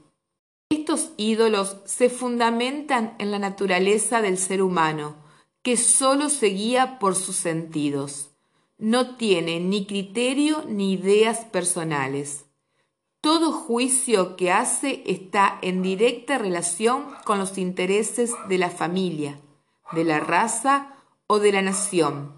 Estos 0.70 1.12
ídolos 1.18 1.78
se 1.86 2.10
fundamentan 2.10 3.16
en 3.20 3.32
la 3.32 3.40
naturaleza 3.40 4.22
del 4.22 4.38
ser 4.38 4.62
humano, 4.62 5.16
que 5.62 5.78
sólo 5.78 6.30
se 6.30 6.48
guía 6.48 7.00
por 7.00 7.16
sus 7.16 7.36
sentidos 7.36 8.30
no 8.78 9.16
tiene 9.16 9.60
ni 9.60 9.86
criterio 9.86 10.64
ni 10.68 10.94
ideas 10.94 11.46
personales. 11.46 12.46
Todo 13.22 13.52
juicio 13.52 14.36
que 14.36 14.52
hace 14.52 15.04
está 15.08 15.58
en 15.62 15.82
directa 15.82 16.38
relación 16.38 17.06
con 17.26 17.40
los 17.40 17.58
intereses 17.58 18.32
de 18.48 18.58
la 18.60 18.70
familia, 18.70 19.40
de 19.92 20.04
la 20.04 20.20
raza 20.20 20.96
o 21.26 21.40
de 21.40 21.52
la 21.52 21.64
nación. 21.64 22.34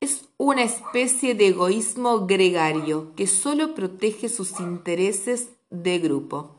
Es 0.00 0.28
una 0.36 0.64
especie 0.64 1.34
de 1.34 1.48
egoísmo 1.48 2.26
gregario 2.26 3.14
que 3.14 3.26
solo 3.26 3.74
protege 3.74 4.28
sus 4.28 4.58
intereses 4.60 5.50
de 5.70 5.98
grupo. 5.98 6.57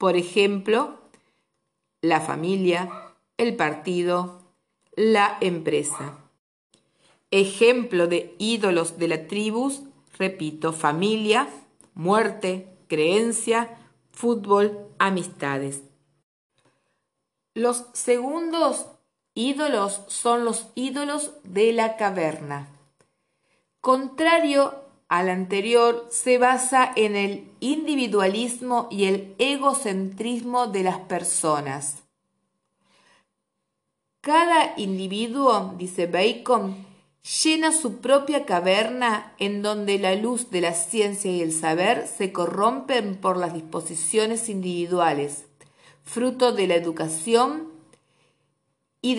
Por 0.00 0.16
ejemplo, 0.16 0.98
la 2.00 2.22
familia, 2.22 3.12
el 3.36 3.54
partido, 3.54 4.40
la 4.96 5.36
empresa. 5.42 6.16
Ejemplo 7.30 8.06
de 8.06 8.34
ídolos 8.38 8.96
de 8.96 9.08
la 9.08 9.26
tribus, 9.26 9.82
repito, 10.16 10.72
familia, 10.72 11.50
muerte, 11.92 12.78
creencia, 12.88 13.76
fútbol, 14.10 14.86
amistades. 14.98 15.82
Los 17.52 17.84
segundos 17.92 18.86
ídolos 19.34 20.00
son 20.08 20.46
los 20.46 20.68
ídolos 20.76 21.32
de 21.44 21.74
la 21.74 21.98
caverna. 21.98 22.70
Contrario 23.82 24.80
al 25.10 25.28
anterior, 25.28 26.06
se 26.08 26.38
basa 26.38 26.90
en 26.94 27.16
el 27.16 27.50
individualismo 27.58 28.86
y 28.92 29.06
el 29.06 29.34
egocentrismo 29.38 30.68
de 30.68 30.84
las 30.84 31.00
personas. 31.00 32.04
Cada 34.20 34.74
individuo, 34.76 35.74
dice 35.76 36.06
Bacon, 36.06 36.86
llena 37.42 37.72
su 37.72 37.96
propia 37.96 38.46
caverna 38.46 39.34
en 39.38 39.62
donde 39.62 39.98
la 39.98 40.14
luz 40.14 40.48
de 40.50 40.60
la 40.60 40.74
ciencia 40.74 41.32
y 41.32 41.42
el 41.42 41.52
saber 41.52 42.06
se 42.06 42.32
corrompen 42.32 43.16
por 43.16 43.36
las 43.36 43.52
disposiciones 43.52 44.48
individuales, 44.48 45.44
fruto 46.04 46.52
de 46.52 46.68
la 46.68 46.76
educación 46.76 47.68
y 49.02 49.18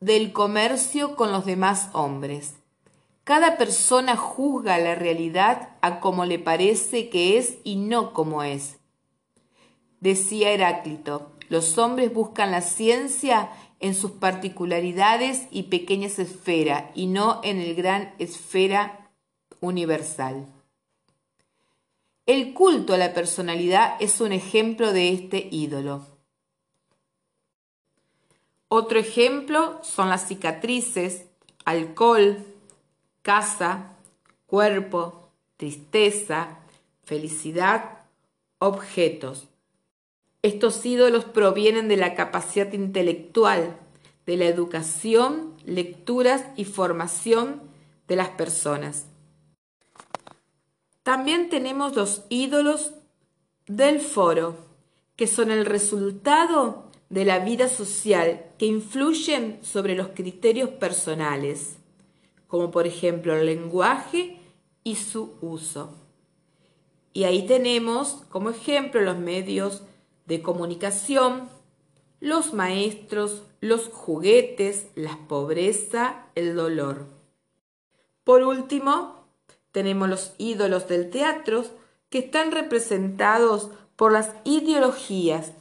del 0.00 0.32
comercio 0.32 1.14
con 1.14 1.30
los 1.30 1.44
demás 1.44 1.90
hombres. 1.92 2.55
Cada 3.26 3.56
persona 3.56 4.16
juzga 4.16 4.78
la 4.78 4.94
realidad 4.94 5.70
a 5.80 5.98
como 5.98 6.24
le 6.24 6.38
parece 6.38 7.08
que 7.08 7.38
es 7.38 7.58
y 7.64 7.74
no 7.74 8.12
como 8.12 8.44
es. 8.44 8.76
Decía 9.98 10.52
Heráclito, 10.52 11.32
los 11.48 11.76
hombres 11.76 12.14
buscan 12.14 12.52
la 12.52 12.60
ciencia 12.60 13.50
en 13.80 13.96
sus 13.96 14.12
particularidades 14.12 15.48
y 15.50 15.64
pequeñas 15.64 16.20
esferas 16.20 16.84
y 16.94 17.08
no 17.08 17.40
en 17.42 17.58
el 17.58 17.74
gran 17.74 18.14
esfera 18.20 19.10
universal. 19.60 20.46
El 22.26 22.54
culto 22.54 22.94
a 22.94 22.96
la 22.96 23.12
personalidad 23.12 23.96
es 23.98 24.20
un 24.20 24.30
ejemplo 24.30 24.92
de 24.92 25.12
este 25.12 25.48
ídolo. 25.50 26.06
Otro 28.68 29.00
ejemplo 29.00 29.80
son 29.82 30.10
las 30.10 30.28
cicatrices, 30.28 31.24
alcohol, 31.64 32.46
casa, 33.26 33.96
cuerpo, 34.46 35.32
tristeza, 35.56 36.60
felicidad, 37.02 38.02
objetos. 38.60 39.48
Estos 40.42 40.86
ídolos 40.86 41.24
provienen 41.24 41.88
de 41.88 41.96
la 41.96 42.14
capacidad 42.14 42.72
intelectual, 42.72 43.76
de 44.26 44.36
la 44.36 44.44
educación, 44.44 45.54
lecturas 45.64 46.44
y 46.54 46.66
formación 46.66 47.62
de 48.06 48.14
las 48.14 48.28
personas. 48.28 49.06
También 51.02 51.48
tenemos 51.48 51.96
los 51.96 52.22
ídolos 52.28 52.92
del 53.66 53.98
foro, 54.00 54.56
que 55.16 55.26
son 55.26 55.50
el 55.50 55.66
resultado 55.66 56.84
de 57.08 57.24
la 57.24 57.40
vida 57.40 57.68
social 57.68 58.44
que 58.56 58.66
influyen 58.66 59.58
sobre 59.62 59.96
los 59.96 60.10
criterios 60.14 60.70
personales, 60.70 61.78
como 62.56 62.70
por 62.70 62.86
ejemplo 62.86 63.36
el 63.36 63.44
lenguaje 63.44 64.38
y 64.82 64.96
su 64.96 65.34
uso. 65.42 65.90
Y 67.12 67.24
ahí 67.24 67.46
tenemos 67.46 68.22
como 68.30 68.48
ejemplo 68.48 69.02
los 69.02 69.18
medios 69.18 69.82
de 70.24 70.40
comunicación, 70.40 71.50
los 72.18 72.54
maestros, 72.54 73.42
los 73.60 73.88
juguetes, 73.88 74.86
la 74.94 75.18
pobreza, 75.28 76.28
el 76.34 76.56
dolor. 76.56 77.04
Por 78.24 78.42
último, 78.42 79.26
tenemos 79.70 80.08
los 80.08 80.32
ídolos 80.38 80.88
del 80.88 81.10
teatro 81.10 81.62
que 82.08 82.20
están 82.20 82.52
representados 82.52 83.68
por 83.96 84.12
las 84.12 84.30
ideologías, 84.44 85.52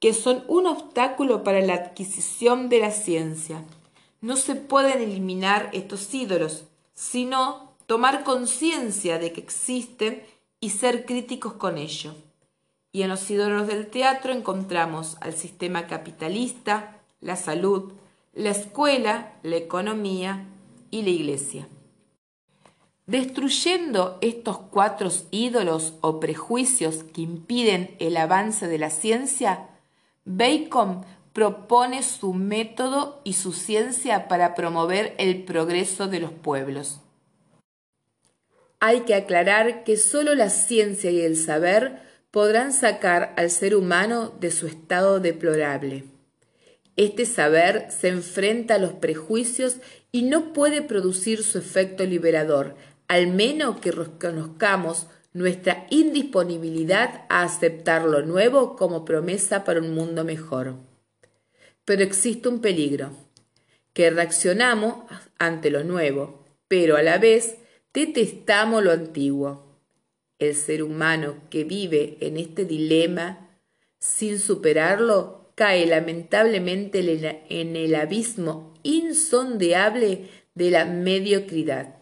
que 0.00 0.14
son 0.14 0.44
un 0.48 0.66
obstáculo 0.66 1.44
para 1.44 1.60
la 1.60 1.74
adquisición 1.74 2.70
de 2.70 2.78
la 2.78 2.90
ciencia. 2.90 3.62
No 4.22 4.36
se 4.36 4.54
pueden 4.54 5.02
eliminar 5.02 5.68
estos 5.72 6.14
ídolos, 6.14 6.64
sino 6.94 7.72
tomar 7.86 8.24
conciencia 8.24 9.18
de 9.18 9.32
que 9.32 9.40
existen 9.40 10.22
y 10.60 10.70
ser 10.70 11.04
críticos 11.04 11.52
con 11.54 11.76
ello. 11.76 12.14
y 12.94 13.02
en 13.02 13.08
los 13.08 13.30
ídolos 13.30 13.66
del 13.68 13.86
teatro 13.86 14.34
encontramos 14.34 15.16
al 15.22 15.32
sistema 15.32 15.86
capitalista, 15.86 17.00
la 17.22 17.36
salud, 17.36 17.92
la 18.34 18.50
escuela, 18.50 19.32
la 19.42 19.56
economía 19.56 20.46
y 20.90 21.00
la 21.00 21.08
iglesia. 21.08 21.68
Destruyendo 23.06 24.18
estos 24.20 24.58
cuatro 24.58 25.10
ídolos 25.30 25.94
o 26.02 26.20
prejuicios 26.20 27.02
que 27.02 27.22
impiden 27.22 27.96
el 27.98 28.16
avance 28.18 28.68
de 28.68 28.78
la 28.78 28.90
ciencia, 28.90 29.68
Bacon 30.26 31.04
propone 31.32 32.02
su 32.02 32.34
método 32.34 33.20
y 33.24 33.34
su 33.34 33.52
ciencia 33.52 34.28
para 34.28 34.54
promover 34.54 35.14
el 35.18 35.44
progreso 35.44 36.08
de 36.08 36.20
los 36.20 36.32
pueblos. 36.32 37.00
Hay 38.80 39.00
que 39.00 39.14
aclarar 39.14 39.84
que 39.84 39.96
sólo 39.96 40.34
la 40.34 40.50
ciencia 40.50 41.10
y 41.10 41.20
el 41.20 41.36
saber 41.36 42.02
podrán 42.30 42.72
sacar 42.72 43.32
al 43.36 43.50
ser 43.50 43.76
humano 43.76 44.32
de 44.40 44.50
su 44.50 44.66
estado 44.66 45.20
deplorable. 45.20 46.04
Este 46.96 47.24
saber 47.24 47.86
se 47.90 48.08
enfrenta 48.08 48.74
a 48.74 48.78
los 48.78 48.92
prejuicios 48.92 49.76
y 50.10 50.22
no 50.22 50.52
puede 50.52 50.82
producir 50.82 51.42
su 51.42 51.58
efecto 51.58 52.04
liberador, 52.04 52.76
al 53.08 53.28
menos 53.28 53.80
que 53.80 53.92
reconozcamos 53.92 55.06
nuestra 55.32 55.86
indisponibilidad 55.88 57.24
a 57.30 57.42
aceptar 57.42 58.02
lo 58.04 58.22
nuevo 58.22 58.76
como 58.76 59.04
promesa 59.04 59.64
para 59.64 59.80
un 59.80 59.94
mundo 59.94 60.24
mejor. 60.24 60.91
Pero 61.84 62.02
existe 62.02 62.48
un 62.48 62.60
peligro, 62.60 63.10
que 63.92 64.10
reaccionamos 64.10 65.04
ante 65.38 65.70
lo 65.70 65.84
nuevo, 65.84 66.44
pero 66.68 66.96
a 66.96 67.02
la 67.02 67.18
vez 67.18 67.56
detestamos 67.92 68.82
lo 68.82 68.92
antiguo. 68.92 69.78
El 70.38 70.54
ser 70.54 70.82
humano 70.82 71.36
que 71.50 71.64
vive 71.64 72.16
en 72.20 72.36
este 72.36 72.64
dilema 72.64 73.50
sin 73.98 74.38
superarlo 74.38 75.52
cae 75.54 75.86
lamentablemente 75.86 77.00
en 77.48 77.76
el 77.76 77.94
abismo 77.94 78.74
insondeable 78.82 80.28
de 80.54 80.70
la 80.70 80.84
mediocridad. 80.84 81.96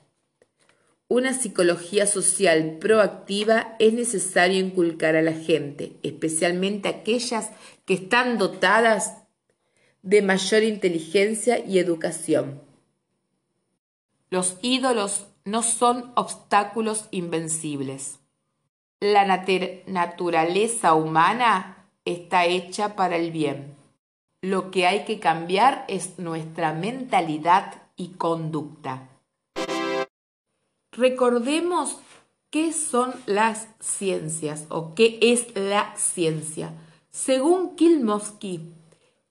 Una 1.09 1.35
psicología 1.35 2.07
social 2.07 2.79
proactiva 2.81 3.75
es 3.81 3.93
necesario 3.93 4.61
inculcar 4.61 5.17
a 5.17 5.23
la 5.23 5.33
gente, 5.33 5.95
especialmente 6.05 6.89
aquellas 6.89 7.51
que 7.85 7.95
están 7.95 8.39
dotadas 8.39 9.20
de 10.03 10.23
mayor 10.23 10.63
inteligencia 10.63 11.59
y 11.59 11.79
educación. 11.79 12.61
Los 14.31 14.59
ídolos 14.63 15.27
no 15.45 15.63
son 15.63 16.13
obstáculos 16.15 17.09
invencibles. 17.11 18.21
La 19.01 19.25
naturaleza 19.87 20.95
humana 20.95 21.89
está 22.05 22.45
hecha 22.45 22.97
para 22.97 23.17
el 23.17 23.31
bien. 23.31 23.75
Lo 24.43 24.71
que 24.71 24.87
hay 24.87 25.05
que 25.05 25.19
cambiar 25.19 25.85
es 25.89 26.19
nuestra 26.19 26.73
mentalidad 26.73 27.83
y 27.97 28.09
conducta. 28.11 29.09
Recordemos 30.93 31.99
qué 32.51 32.73
son 32.73 33.15
las 33.27 33.69
ciencias 33.81 34.67
o 34.69 34.95
qué 34.95 35.19
es 35.21 35.55
la 35.55 35.95
ciencia. 35.97 36.73
Según 37.11 37.77
Kilmovsky, 37.77 38.75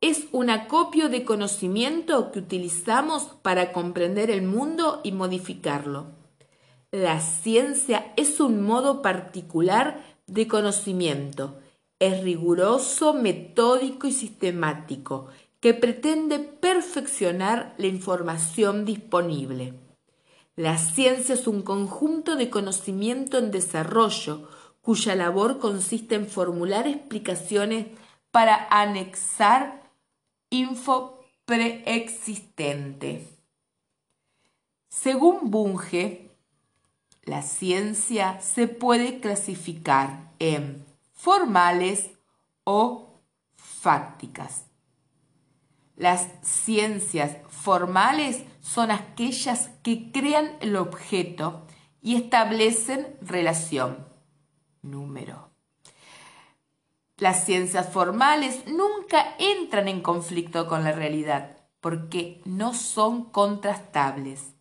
es 0.02 0.28
un 0.32 0.50
acopio 0.50 1.10
de 1.10 1.26
conocimiento 1.26 2.32
que 2.32 2.40
utilizamos 2.40 3.24
para 3.42 3.74
comprender 3.74 4.32
el 4.32 4.44
mundo 4.44 5.02
y 5.04 5.12
modificarlo. 5.12 6.08
La 6.92 7.20
ciencia 7.20 8.14
es 8.16 8.40
un 8.40 8.62
modo 8.62 9.02
particular 9.02 10.04
de 10.26 10.48
conocimiento. 10.48 11.60
Es 12.00 12.24
riguroso, 12.24 13.14
metódico 13.14 14.08
y 14.08 14.14
sistemático, 14.14 15.28
que 15.60 15.74
pretende 15.74 16.40
perfeccionar 16.40 17.76
la 17.78 17.88
información 17.88 18.86
disponible. 18.86 19.74
La 20.56 20.78
ciencia 20.78 21.36
es 21.36 21.46
un 21.46 21.62
conjunto 21.62 22.38
de 22.38 22.50
conocimiento 22.50 23.38
en 23.38 23.52
desarrollo, 23.52 24.48
cuya 24.82 25.16
labor 25.16 25.60
consiste 25.60 26.16
en 26.16 26.28
formular 26.28 26.88
explicaciones 26.88 27.88
para 28.32 28.68
anexar 28.70 29.79
info 30.50 31.20
preexistente. 31.46 33.28
Según 34.88 35.52
Bunge, 35.52 36.32
la 37.24 37.42
ciencia 37.42 38.42
se 38.42 38.68
puede 38.68 39.20
clasificar 39.20 40.32
en 40.40 40.86
formales 41.14 42.10
o 42.64 43.20
fácticas. 43.56 44.66
Las 45.96 46.30
ciencias 46.42 47.38
formales 47.50 48.44
son 48.62 48.90
aquellas 48.90 49.70
que 49.84 50.12
crean 50.12 50.58
el 50.62 50.76
objeto 50.76 51.66
y 52.02 52.16
establecen 52.16 53.18
relación. 53.22 54.08
Número. 54.82 55.49
Las 57.20 57.46
ciencias 57.46 57.92
formales 57.92 58.66
nunca 58.68 59.36
entran 59.38 59.90
en 59.90 60.02
conflicto 60.02 60.68
con 60.68 60.86
la 60.86 60.94
realidad 60.94 61.58
porque 61.82 62.42
no 62.46 62.74
son 62.74 63.26
contrastables. 63.26 64.54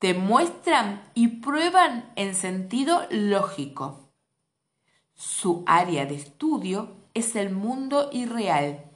Demuestran 0.00 1.02
y 1.14 1.28
prueban 1.40 2.12
en 2.16 2.34
sentido 2.34 3.06
lógico. 3.10 4.10
Su 5.14 5.62
área 5.66 6.06
de 6.06 6.16
estudio 6.16 6.96
es 7.14 7.36
el 7.36 7.50
mundo 7.50 8.10
irreal. 8.12 8.90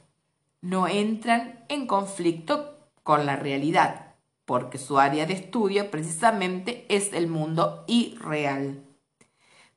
No 0.61 0.87
entran 0.87 1.65
en 1.69 1.87
conflicto 1.87 2.77
con 3.03 3.25
la 3.25 3.37
realidad, 3.37 4.15
porque 4.43 4.77
su 4.77 4.99
área 4.99 5.25
de 5.25 5.33
estudio 5.33 5.89
precisamente 5.89 6.85
es 6.89 7.13
el 7.13 7.27
mundo 7.27 7.85
irreal. 7.87 8.88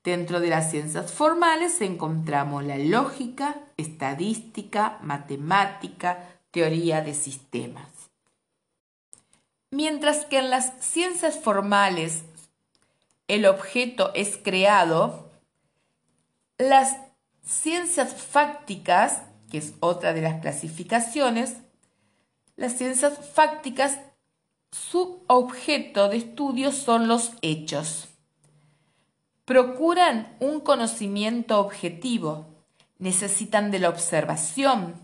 Dentro 0.04 0.40
de 0.40 0.48
las 0.48 0.70
ciencias 0.70 1.12
formales 1.12 1.80
encontramos 1.80 2.64
la 2.64 2.76
lógica, 2.76 3.60
estadística, 3.76 4.98
matemática, 5.02 6.28
teoría 6.50 7.02
de 7.02 7.14
sistemas. 7.14 7.86
Mientras 9.70 10.26
que 10.26 10.38
en 10.38 10.50
las 10.50 10.72
ciencias 10.80 11.38
formales 11.38 12.24
el 13.28 13.46
objeto 13.46 14.12
es 14.14 14.36
creado, 14.36 15.30
las 16.58 16.96
ciencias 17.46 18.14
fácticas, 18.14 19.22
que 19.50 19.58
es 19.58 19.74
otra 19.80 20.12
de 20.12 20.22
las 20.22 20.40
clasificaciones, 20.40 21.56
las 22.56 22.76
ciencias 22.76 23.18
fácticas, 23.32 24.00
su 24.72 25.22
objeto 25.28 26.08
de 26.08 26.16
estudio 26.18 26.72
son 26.72 27.06
los 27.06 27.32
hechos. 27.40 28.11
Procuran 29.44 30.36
un 30.38 30.60
conocimiento 30.60 31.58
objetivo, 31.58 32.46
necesitan 32.98 33.72
de 33.72 33.80
la 33.80 33.88
observación, 33.88 34.94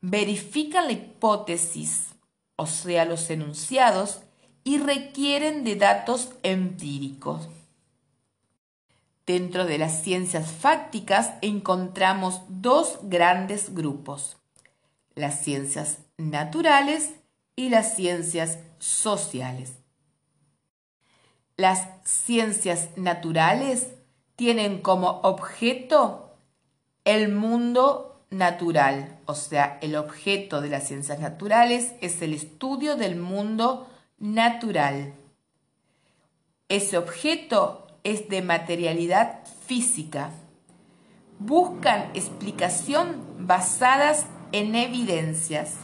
verifican 0.00 0.86
la 0.86 0.92
hipótesis, 0.92 2.14
o 2.56 2.66
sea, 2.66 3.04
los 3.04 3.28
enunciados, 3.28 4.22
y 4.64 4.78
requieren 4.78 5.62
de 5.62 5.76
datos 5.76 6.30
empíricos. 6.42 7.48
Dentro 9.26 9.66
de 9.66 9.76
las 9.76 10.02
ciencias 10.02 10.50
fácticas 10.50 11.32
encontramos 11.42 12.42
dos 12.48 12.98
grandes 13.02 13.74
grupos, 13.74 14.38
las 15.14 15.42
ciencias 15.42 15.98
naturales 16.16 17.10
y 17.56 17.68
las 17.68 17.94
ciencias 17.94 18.58
sociales. 18.78 19.72
Las 21.56 21.88
ciencias 22.04 22.90
naturales 22.96 23.88
tienen 24.36 24.82
como 24.82 25.20
objeto 25.22 26.36
el 27.04 27.32
mundo 27.32 28.24
natural, 28.30 29.20
o 29.26 29.34
sea, 29.34 29.78
el 29.80 29.96
objeto 29.96 30.60
de 30.60 30.68
las 30.68 30.86
ciencias 30.86 31.18
naturales 31.20 31.94
es 32.00 32.20
el 32.20 32.34
estudio 32.34 32.96
del 32.96 33.16
mundo 33.16 33.88
natural. 34.18 35.14
Ese 36.68 36.98
objeto 36.98 37.86
es 38.04 38.28
de 38.28 38.42
materialidad 38.42 39.44
física. 39.66 40.30
Buscan 41.38 42.10
explicación 42.14 43.46
basadas 43.46 44.26
en 44.52 44.74
evidencias 44.74 45.74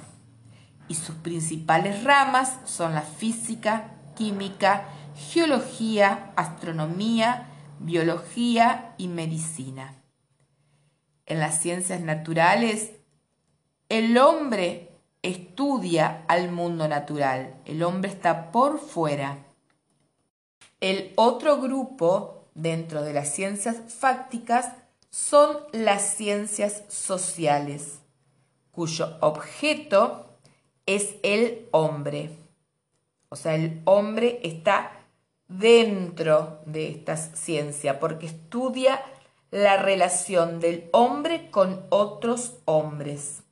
y 0.89 0.95
sus 0.95 1.15
principales 1.17 2.05
ramas 2.05 2.59
son 2.65 2.95
la 2.95 3.03
física, 3.03 3.93
química, 4.17 4.87
geología, 5.17 6.33
astronomía, 6.37 7.49
biología 7.79 8.95
y 8.99 9.09
medicina. 9.09 9.95
En 11.27 11.41
las 11.41 11.61
ciencias 11.61 12.01
naturales, 12.01 12.93
el 13.89 14.17
hombre 14.19 14.91
estudia 15.23 16.25
al 16.29 16.51
mundo 16.51 16.89
natural, 16.89 17.55
el 17.65 17.83
hombre 17.83 18.11
está 18.11 18.51
por 18.51 18.79
fuera. 18.79 19.39
El 20.81 21.13
otro 21.17 21.61
grupo 21.61 22.49
dentro 22.55 23.03
de 23.03 23.13
las 23.13 23.33
ciencias 23.33 23.77
fácticas 23.93 24.73
son 25.11 25.59
las 25.73 26.03
ciencias 26.15 26.83
sociales, 26.89 28.01
cuyo 28.73 29.17
objeto 29.21 30.39
es 30.87 31.17
el 31.23 31.69
hombre. 31.71 32.31
O 33.29 33.37
sea, 33.37 33.55
el 33.55 33.81
hombre 33.85 34.41
está 34.43 35.02
dentro 35.59 36.61
de 36.67 36.91
esta 36.91 37.17
ciencia 37.17 38.01
porque 38.01 38.27
estudia 38.27 39.03
la 39.51 39.77
relación 39.77 40.61
del 40.61 40.89
hombre 40.93 41.51
con 41.51 41.85
otros 41.91 42.55
hombres. 42.65 43.43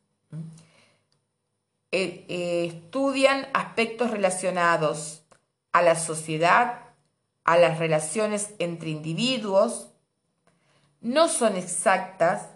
Eh, 1.92 2.24
eh, 2.28 2.64
estudian 2.66 3.48
aspectos 3.52 4.10
relacionados 4.10 5.22
a 5.72 5.82
la 5.82 5.96
sociedad, 5.96 6.84
a 7.44 7.58
las 7.58 7.78
relaciones 7.78 8.54
entre 8.58 8.90
individuos, 8.90 9.88
no 11.00 11.28
son 11.28 11.56
exactas 11.56 12.48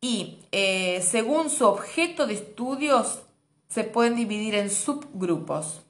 y 0.00 0.44
eh, 0.52 1.02
según 1.02 1.50
su 1.50 1.66
objeto 1.66 2.26
de 2.26 2.34
estudios 2.34 3.22
se 3.68 3.84
pueden 3.84 4.16
dividir 4.16 4.54
en 4.54 4.70
subgrupos. 4.70 5.82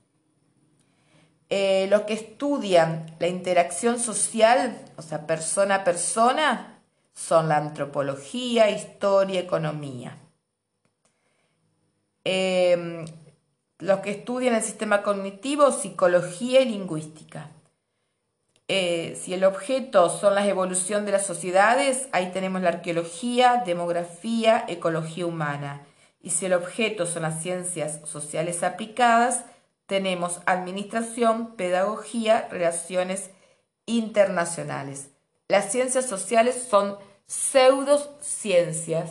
Eh, 1.55 1.87
los 1.91 2.05
que 2.05 2.15
estudian 2.15 3.15
la 3.19 3.29
interacción 3.29 3.99
social, 3.99 4.75
o 4.97 5.03
sea, 5.03 5.27
persona 5.27 5.75
a 5.75 5.85
persona, 5.85 6.79
son 7.12 7.51
la 7.51 7.59
antropología, 7.59 8.71
historia, 8.71 9.41
economía. 9.41 10.17
Eh, 12.25 13.05
los 13.81 14.01
que 14.01 14.12
estudian 14.12 14.55
el 14.55 14.62
sistema 14.62 15.03
cognitivo, 15.03 15.73
psicología 15.73 16.62
y 16.62 16.71
lingüística. 16.71 17.51
Eh, 18.69 19.21
si 19.23 19.35
el 19.35 19.45
objeto 19.45 20.09
son 20.09 20.35
la 20.35 20.47
evolución 20.47 21.05
de 21.05 21.12
las 21.12 21.27
sociedades, 21.27 22.09
ahí 22.12 22.31
tenemos 22.33 22.62
la 22.62 22.71
arqueología, 22.71 23.62
demografía, 23.67 24.65
ecología 24.69 25.27
humana. 25.27 25.83
Y 26.23 26.31
si 26.31 26.47
el 26.47 26.55
objeto 26.55 27.05
son 27.05 27.25
las 27.25 27.43
ciencias 27.43 28.01
sociales 28.09 28.62
aplicadas, 28.62 29.45
tenemos 29.92 30.40
administración, 30.46 31.55
pedagogía, 31.55 32.48
relaciones 32.50 33.28
internacionales. 33.85 35.11
Las 35.48 35.70
ciencias 35.70 36.09
sociales 36.09 36.66
son 36.70 36.96
pseudociencias 37.26 39.11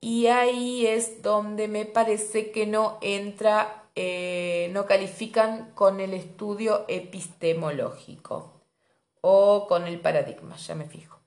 y 0.00 0.26
ahí 0.26 0.84
es 0.84 1.22
donde 1.22 1.68
me 1.68 1.84
parece 1.84 2.50
que 2.50 2.66
no 2.66 2.98
entra, 3.02 3.84
eh, 3.94 4.68
no 4.72 4.84
califican 4.86 5.70
con 5.76 6.00
el 6.00 6.12
estudio 6.12 6.86
epistemológico 6.88 8.64
o 9.20 9.68
con 9.68 9.86
el 9.86 10.00
paradigma, 10.00 10.56
ya 10.56 10.74
me 10.74 10.86
fijo. 10.86 11.20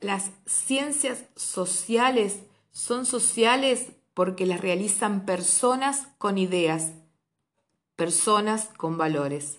Las 0.00 0.30
ciencias 0.46 1.26
sociales 1.36 2.38
son 2.70 3.04
sociales 3.04 3.88
porque 4.14 4.46
las 4.46 4.62
realizan 4.62 5.26
personas 5.26 6.08
con 6.16 6.38
ideas, 6.38 6.92
personas 7.98 8.70
con 8.76 8.96
valores. 8.96 9.58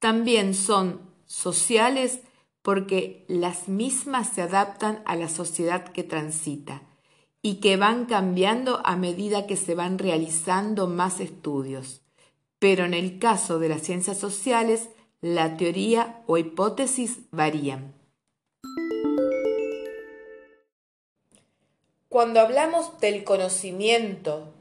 También 0.00 0.52
son 0.52 1.00
sociales 1.24 2.20
porque 2.60 3.24
las 3.26 3.68
mismas 3.68 4.28
se 4.28 4.42
adaptan 4.42 5.02
a 5.06 5.16
la 5.16 5.30
sociedad 5.30 5.84
que 5.84 6.02
transita 6.02 6.82
y 7.40 7.54
que 7.54 7.78
van 7.78 8.04
cambiando 8.04 8.82
a 8.84 8.96
medida 8.96 9.46
que 9.46 9.56
se 9.56 9.74
van 9.74 9.98
realizando 9.98 10.88
más 10.88 11.20
estudios. 11.20 12.02
Pero 12.58 12.84
en 12.84 12.92
el 12.92 13.18
caso 13.18 13.58
de 13.58 13.70
las 13.70 13.80
ciencias 13.80 14.18
sociales, 14.18 14.90
la 15.22 15.56
teoría 15.56 16.22
o 16.26 16.36
hipótesis 16.36 17.20
varían. 17.30 17.94
Cuando 22.10 22.40
hablamos 22.40 23.00
del 23.00 23.24
conocimiento, 23.24 24.52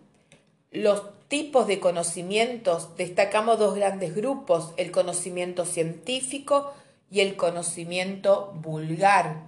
los 0.71 1.18
tipos 1.29 1.67
de 1.67 1.79
conocimientos, 1.79 2.97
destacamos 2.97 3.59
dos 3.59 3.75
grandes 3.75 4.15
grupos, 4.15 4.73
el 4.77 4.91
conocimiento 4.91 5.63
científico 5.63 6.73
y 7.09 7.21
el 7.21 7.37
conocimiento 7.37 8.51
vulgar. 8.61 9.43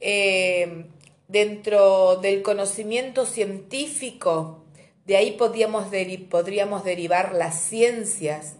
Eh, 0.00 0.86
dentro 1.28 2.16
del 2.16 2.42
conocimiento 2.42 3.26
científico, 3.26 4.64
de 5.06 5.16
ahí 5.16 5.32
podríamos, 5.32 5.86
podríamos 6.30 6.84
derivar 6.84 7.34
las 7.34 7.60
ciencias, 7.60 8.54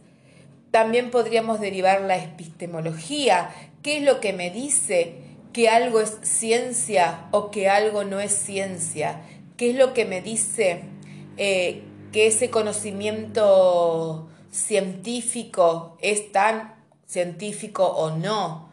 también 0.72 1.10
podríamos 1.10 1.60
derivar 1.60 2.00
la 2.02 2.18
epistemología, 2.18 3.50
qué 3.82 3.98
es 3.98 4.02
lo 4.02 4.20
que 4.20 4.32
me 4.32 4.50
dice 4.50 5.14
que 5.52 5.68
algo 5.68 6.00
es 6.00 6.18
ciencia 6.22 7.28
o 7.30 7.52
que 7.52 7.68
algo 7.68 8.04
no 8.04 8.20
es 8.20 8.32
ciencia, 8.32 9.22
qué 9.56 9.70
es 9.70 9.76
lo 9.76 9.94
que 9.94 10.04
me 10.04 10.20
dice 10.20 10.82
eh, 11.36 11.82
que 12.12 12.26
ese 12.26 12.50
conocimiento 12.50 14.28
científico 14.50 15.98
es 16.00 16.32
tan 16.32 16.74
científico 17.06 17.86
o 17.86 18.10
no. 18.10 18.70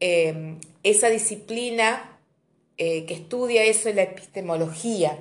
Eh, 0.00 0.56
esa 0.82 1.08
disciplina 1.08 2.18
eh, 2.78 3.04
que 3.06 3.14
estudia 3.14 3.64
eso 3.64 3.88
es 3.88 3.94
la 3.94 4.02
epistemología. 4.02 5.18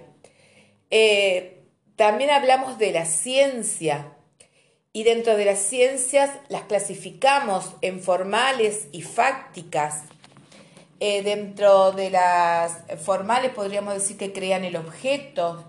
también 1.96 2.30
hablamos 2.30 2.78
de 2.78 2.92
la 2.92 3.06
ciencia, 3.06 4.16
y 4.92 5.04
dentro 5.04 5.38
de 5.38 5.46
las 5.46 5.60
ciencias 5.60 6.32
las 6.50 6.64
clasificamos 6.64 7.74
en 7.82 8.02
formales 8.02 8.88
y 8.92 9.02
fácticas. 9.02 10.04
Eh, 11.00 11.22
dentro 11.22 11.92
de 11.92 12.10
las 12.10 12.84
formales 13.02 13.52
podríamos 13.52 13.94
decir 13.94 14.18
que 14.18 14.34
crean 14.34 14.66
el 14.66 14.76
objeto 14.76 15.69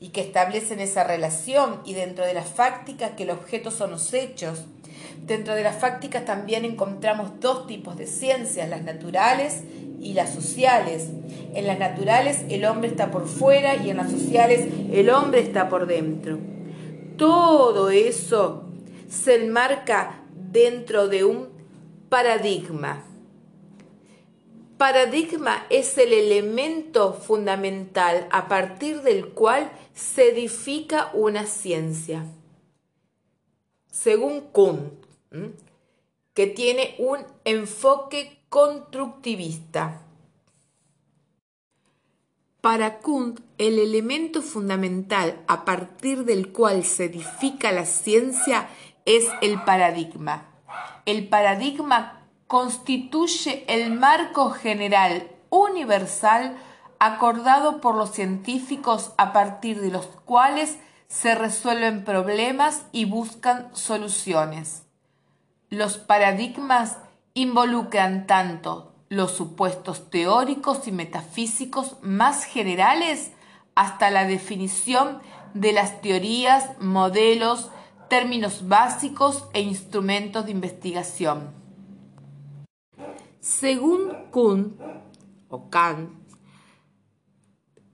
y 0.00 0.10
que 0.10 0.20
establecen 0.20 0.80
esa 0.80 1.04
relación 1.04 1.80
y 1.84 1.94
dentro 1.94 2.24
de 2.24 2.34
las 2.34 2.48
fácticas 2.48 3.12
que 3.12 3.24
el 3.24 3.30
objeto 3.30 3.70
son 3.70 3.90
los 3.90 4.14
hechos. 4.14 4.64
Dentro 5.26 5.54
de 5.54 5.64
las 5.64 5.76
fácticas 5.76 6.24
también 6.24 6.64
encontramos 6.64 7.40
dos 7.40 7.66
tipos 7.66 7.96
de 7.96 8.06
ciencias, 8.06 8.68
las 8.68 8.82
naturales 8.82 9.62
y 10.00 10.14
las 10.14 10.32
sociales. 10.32 11.08
En 11.54 11.66
las 11.66 11.78
naturales 11.78 12.44
el 12.48 12.64
hombre 12.64 12.88
está 12.88 13.10
por 13.10 13.26
fuera 13.26 13.76
y 13.76 13.90
en 13.90 13.96
las 13.96 14.10
sociales 14.10 14.68
el 14.92 15.10
hombre 15.10 15.40
está 15.40 15.68
por 15.68 15.86
dentro. 15.86 16.38
Todo 17.16 17.90
eso 17.90 18.64
se 19.08 19.42
enmarca 19.42 20.22
dentro 20.52 21.08
de 21.08 21.24
un 21.24 21.48
paradigma. 22.08 23.04
Paradigma 24.78 25.66
es 25.70 25.98
el 25.98 26.12
elemento 26.12 27.12
fundamental 27.12 28.28
a 28.30 28.46
partir 28.46 29.02
del 29.02 29.30
cual 29.30 29.72
se 29.92 30.30
edifica 30.30 31.10
una 31.14 31.46
ciencia. 31.46 32.24
Según 33.90 34.40
Kuhn, 34.52 34.92
que 36.32 36.46
tiene 36.46 36.94
un 36.98 37.18
enfoque 37.44 38.38
constructivista. 38.48 40.02
Para 42.60 42.98
Kuhn, 43.00 43.34
el 43.58 43.80
elemento 43.80 44.42
fundamental 44.42 45.42
a 45.48 45.64
partir 45.64 46.24
del 46.24 46.52
cual 46.52 46.84
se 46.84 47.06
edifica 47.06 47.72
la 47.72 47.84
ciencia 47.84 48.68
es 49.04 49.26
el 49.42 49.60
paradigma. 49.64 50.46
El 51.04 51.26
paradigma 51.28 52.17
constituye 52.48 53.64
el 53.68 53.92
marco 53.92 54.50
general 54.50 55.30
universal 55.50 56.56
acordado 56.98 57.80
por 57.80 57.94
los 57.94 58.10
científicos 58.10 59.12
a 59.18 59.32
partir 59.32 59.80
de 59.80 59.90
los 59.90 60.06
cuales 60.06 60.78
se 61.06 61.34
resuelven 61.34 62.04
problemas 62.04 62.86
y 62.90 63.04
buscan 63.04 63.68
soluciones. 63.74 64.82
Los 65.70 65.98
paradigmas 65.98 66.96
involucran 67.34 68.26
tanto 68.26 68.94
los 69.10 69.32
supuestos 69.32 70.10
teóricos 70.10 70.88
y 70.88 70.92
metafísicos 70.92 71.96
más 72.02 72.44
generales 72.44 73.32
hasta 73.74 74.10
la 74.10 74.24
definición 74.24 75.20
de 75.52 75.72
las 75.72 76.00
teorías, 76.00 76.80
modelos, 76.80 77.70
términos 78.08 78.68
básicos 78.68 79.44
e 79.52 79.60
instrumentos 79.60 80.46
de 80.46 80.52
investigación. 80.52 81.57
Según 83.40 84.12
Kuhn 84.30 84.76
o 85.48 85.70
Kant, 85.70 86.10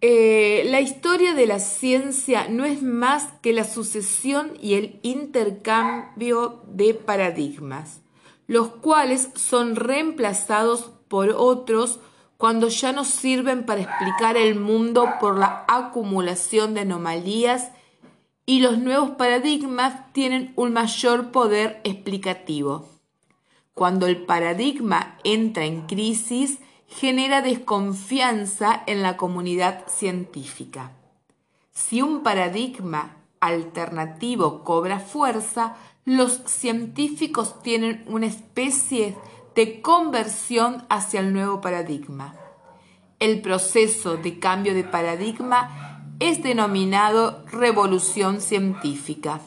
eh, 0.01 0.65
la 0.67 0.83
historia 0.83 1.35
de 1.35 1.47
la 1.47 1.61
ciencia 1.61 2.49
no 2.49 2.65
es 2.65 2.83
más 2.83 3.33
que 3.41 3.55
la 3.55 3.65
sucesión 3.65 4.53
y 4.61 4.75
el 4.75 5.01
intercambio 5.03 6.63
de 6.67 6.93
paradigmas, 6.93 8.03
los 8.47 8.69
cuales 8.69 9.31
son 9.35 9.77
reemplazados 9.77 10.93
por 11.09 11.31
otros 11.31 12.01
cuando 12.37 12.69
ya 12.69 12.93
no 12.93 13.05
sirven 13.05 13.65
para 13.65 13.81
explicar 13.81 14.37
el 14.37 14.61
mundo 14.61 15.09
por 15.21 15.39
la 15.39 15.65
acumulación 15.69 16.75
de 16.75 16.81
anomalías 16.81 17.71
y 18.45 18.61
los 18.61 18.79
nuevos 18.79 19.13
paradigmas 19.13 20.13
tienen 20.13 20.53
un 20.57 20.75
mayor 20.75 21.31
poder 21.33 21.81
explicativo. 21.85 22.94
Cuando 23.75 24.07
el 24.07 24.25
paradigma 24.25 25.19
entra 25.25 25.65
en 25.65 25.83
crisis, 25.87 26.59
genera 26.87 27.43
desconfianza 27.43 28.85
en 28.87 29.03
la 29.03 29.17
comunidad 29.17 29.89
científica. 29.89 30.93
Si 31.73 32.01
un 32.01 32.23
paradigma 32.23 33.17
alternativo 33.41 34.63
cobra 34.63 35.01
fuerza, 35.01 35.77
los 36.05 36.41
científicos 36.47 37.63
tienen 37.63 38.05
una 38.07 38.27
especie 38.27 39.17
de 39.57 39.83
conversión 39.83 40.85
hacia 40.89 41.21
el 41.21 41.33
nuevo 41.33 41.61
paradigma. 41.61 42.37
El 43.19 43.41
proceso 43.41 44.17
de 44.17 44.39
cambio 44.39 44.75
de 44.75 44.85
paradigma 44.85 46.15
es 46.21 46.43
denominado 46.43 47.45
revolución 47.51 48.41
científica. 48.41 49.41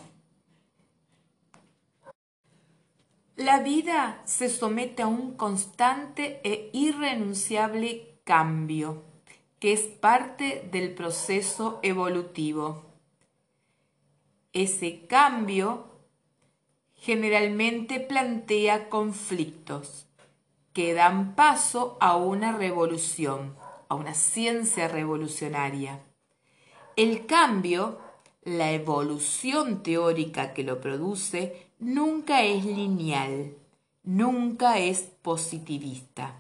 La 3.38 3.60
vida 3.60 4.20
se 4.26 4.50
somete 4.50 5.04
a 5.04 5.08
un 5.08 5.38
constante 5.38 6.42
e 6.44 6.72
irrenunciable 6.74 8.20
cambio, 8.24 9.04
que 9.60 9.74
es 9.74 9.82
parte 9.82 10.68
del 10.72 10.96
proceso 10.96 11.80
evolutivo. 11.84 12.84
Ese 14.54 15.06
cambio 15.06 15.86
generalmente 16.96 18.00
plantea 18.00 18.90
conflictos 18.90 20.08
que 20.74 20.96
dan 20.96 21.36
paso 21.36 21.96
a 22.00 22.16
una 22.16 22.58
revolución, 22.58 23.56
a 23.88 23.94
una 23.94 24.16
ciencia 24.16 24.88
revolucionaria. 24.88 26.02
El 26.96 27.28
cambio, 27.28 28.00
la 28.42 28.72
evolución 28.72 29.84
teórica 29.84 30.56
que 30.56 30.64
lo 30.64 30.82
produce, 30.82 31.67
nunca 31.80 32.44
es 32.44 32.66
lineal, 32.66 33.54
nunca 34.04 34.80
es 34.80 35.02
positivista, 35.22 36.36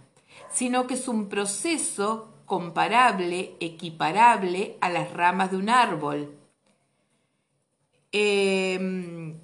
sino 0.51 0.87
que 0.87 0.95
es 0.95 1.07
un 1.07 1.29
proceso 1.29 2.33
comparable, 2.45 3.55
equiparable 3.59 4.77
a 4.81 4.89
las 4.89 5.11
ramas 5.13 5.51
de 5.51 5.57
un 5.57 5.69
árbol. 5.69 6.33
Em, 8.11 9.35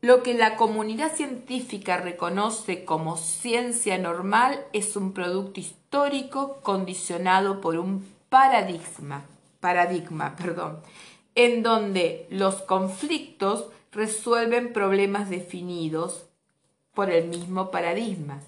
lo 0.00 0.22
que 0.22 0.34
la 0.34 0.56
comunidad 0.56 1.14
científica 1.14 1.98
reconoce 1.98 2.84
como 2.84 3.16
ciencia 3.16 3.96
normal 3.98 4.64
es 4.72 4.96
un 4.96 5.12
producto 5.12 5.60
histórico 5.60 6.60
condicionado 6.62 7.60
por 7.60 7.78
un 7.78 8.06
paradigma, 8.28 9.24
paradigma, 9.60 10.34
perdón, 10.40 10.80
en 11.34 11.62
donde 11.62 12.26
los 12.30 12.56
conflictos 12.62 13.66
resuelven 13.92 14.72
problemas 14.72 15.28
definidos 15.28 16.26
por 16.94 17.10
el 17.10 17.28
mismo 17.28 17.70
paradigma. 17.70 18.40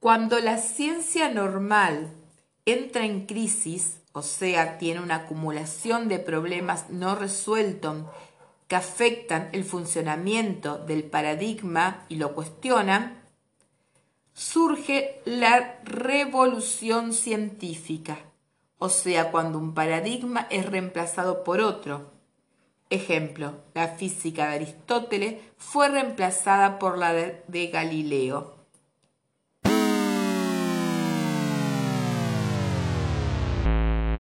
Cuando 0.00 0.38
la 0.40 0.58
ciencia 0.58 1.32
normal 1.32 2.10
entra 2.66 3.04
en 3.04 3.26
crisis, 3.26 4.00
o 4.12 4.22
sea, 4.22 4.78
tiene 4.78 5.00
una 5.00 5.16
acumulación 5.16 6.08
de 6.08 6.18
problemas 6.18 6.90
no 6.90 7.14
resueltos 7.14 8.04
que 8.68 8.76
afectan 8.76 9.48
el 9.52 9.64
funcionamiento 9.64 10.78
del 10.78 11.04
paradigma 11.04 12.04
y 12.08 12.16
lo 12.16 12.34
cuestionan, 12.34 13.22
surge 14.34 15.20
la 15.24 15.80
revolución 15.84 17.12
científica 17.12 18.18
o 18.82 18.88
sea, 18.88 19.30
cuando 19.30 19.60
un 19.60 19.74
paradigma 19.74 20.48
es 20.50 20.66
reemplazado 20.66 21.44
por 21.44 21.60
otro. 21.60 22.10
Ejemplo, 22.90 23.52
la 23.74 23.86
física 23.86 24.48
de 24.48 24.56
Aristóteles 24.56 25.40
fue 25.56 25.88
reemplazada 25.88 26.80
por 26.80 26.98
la 26.98 27.12
de, 27.12 27.70
Galileo. 27.72 28.56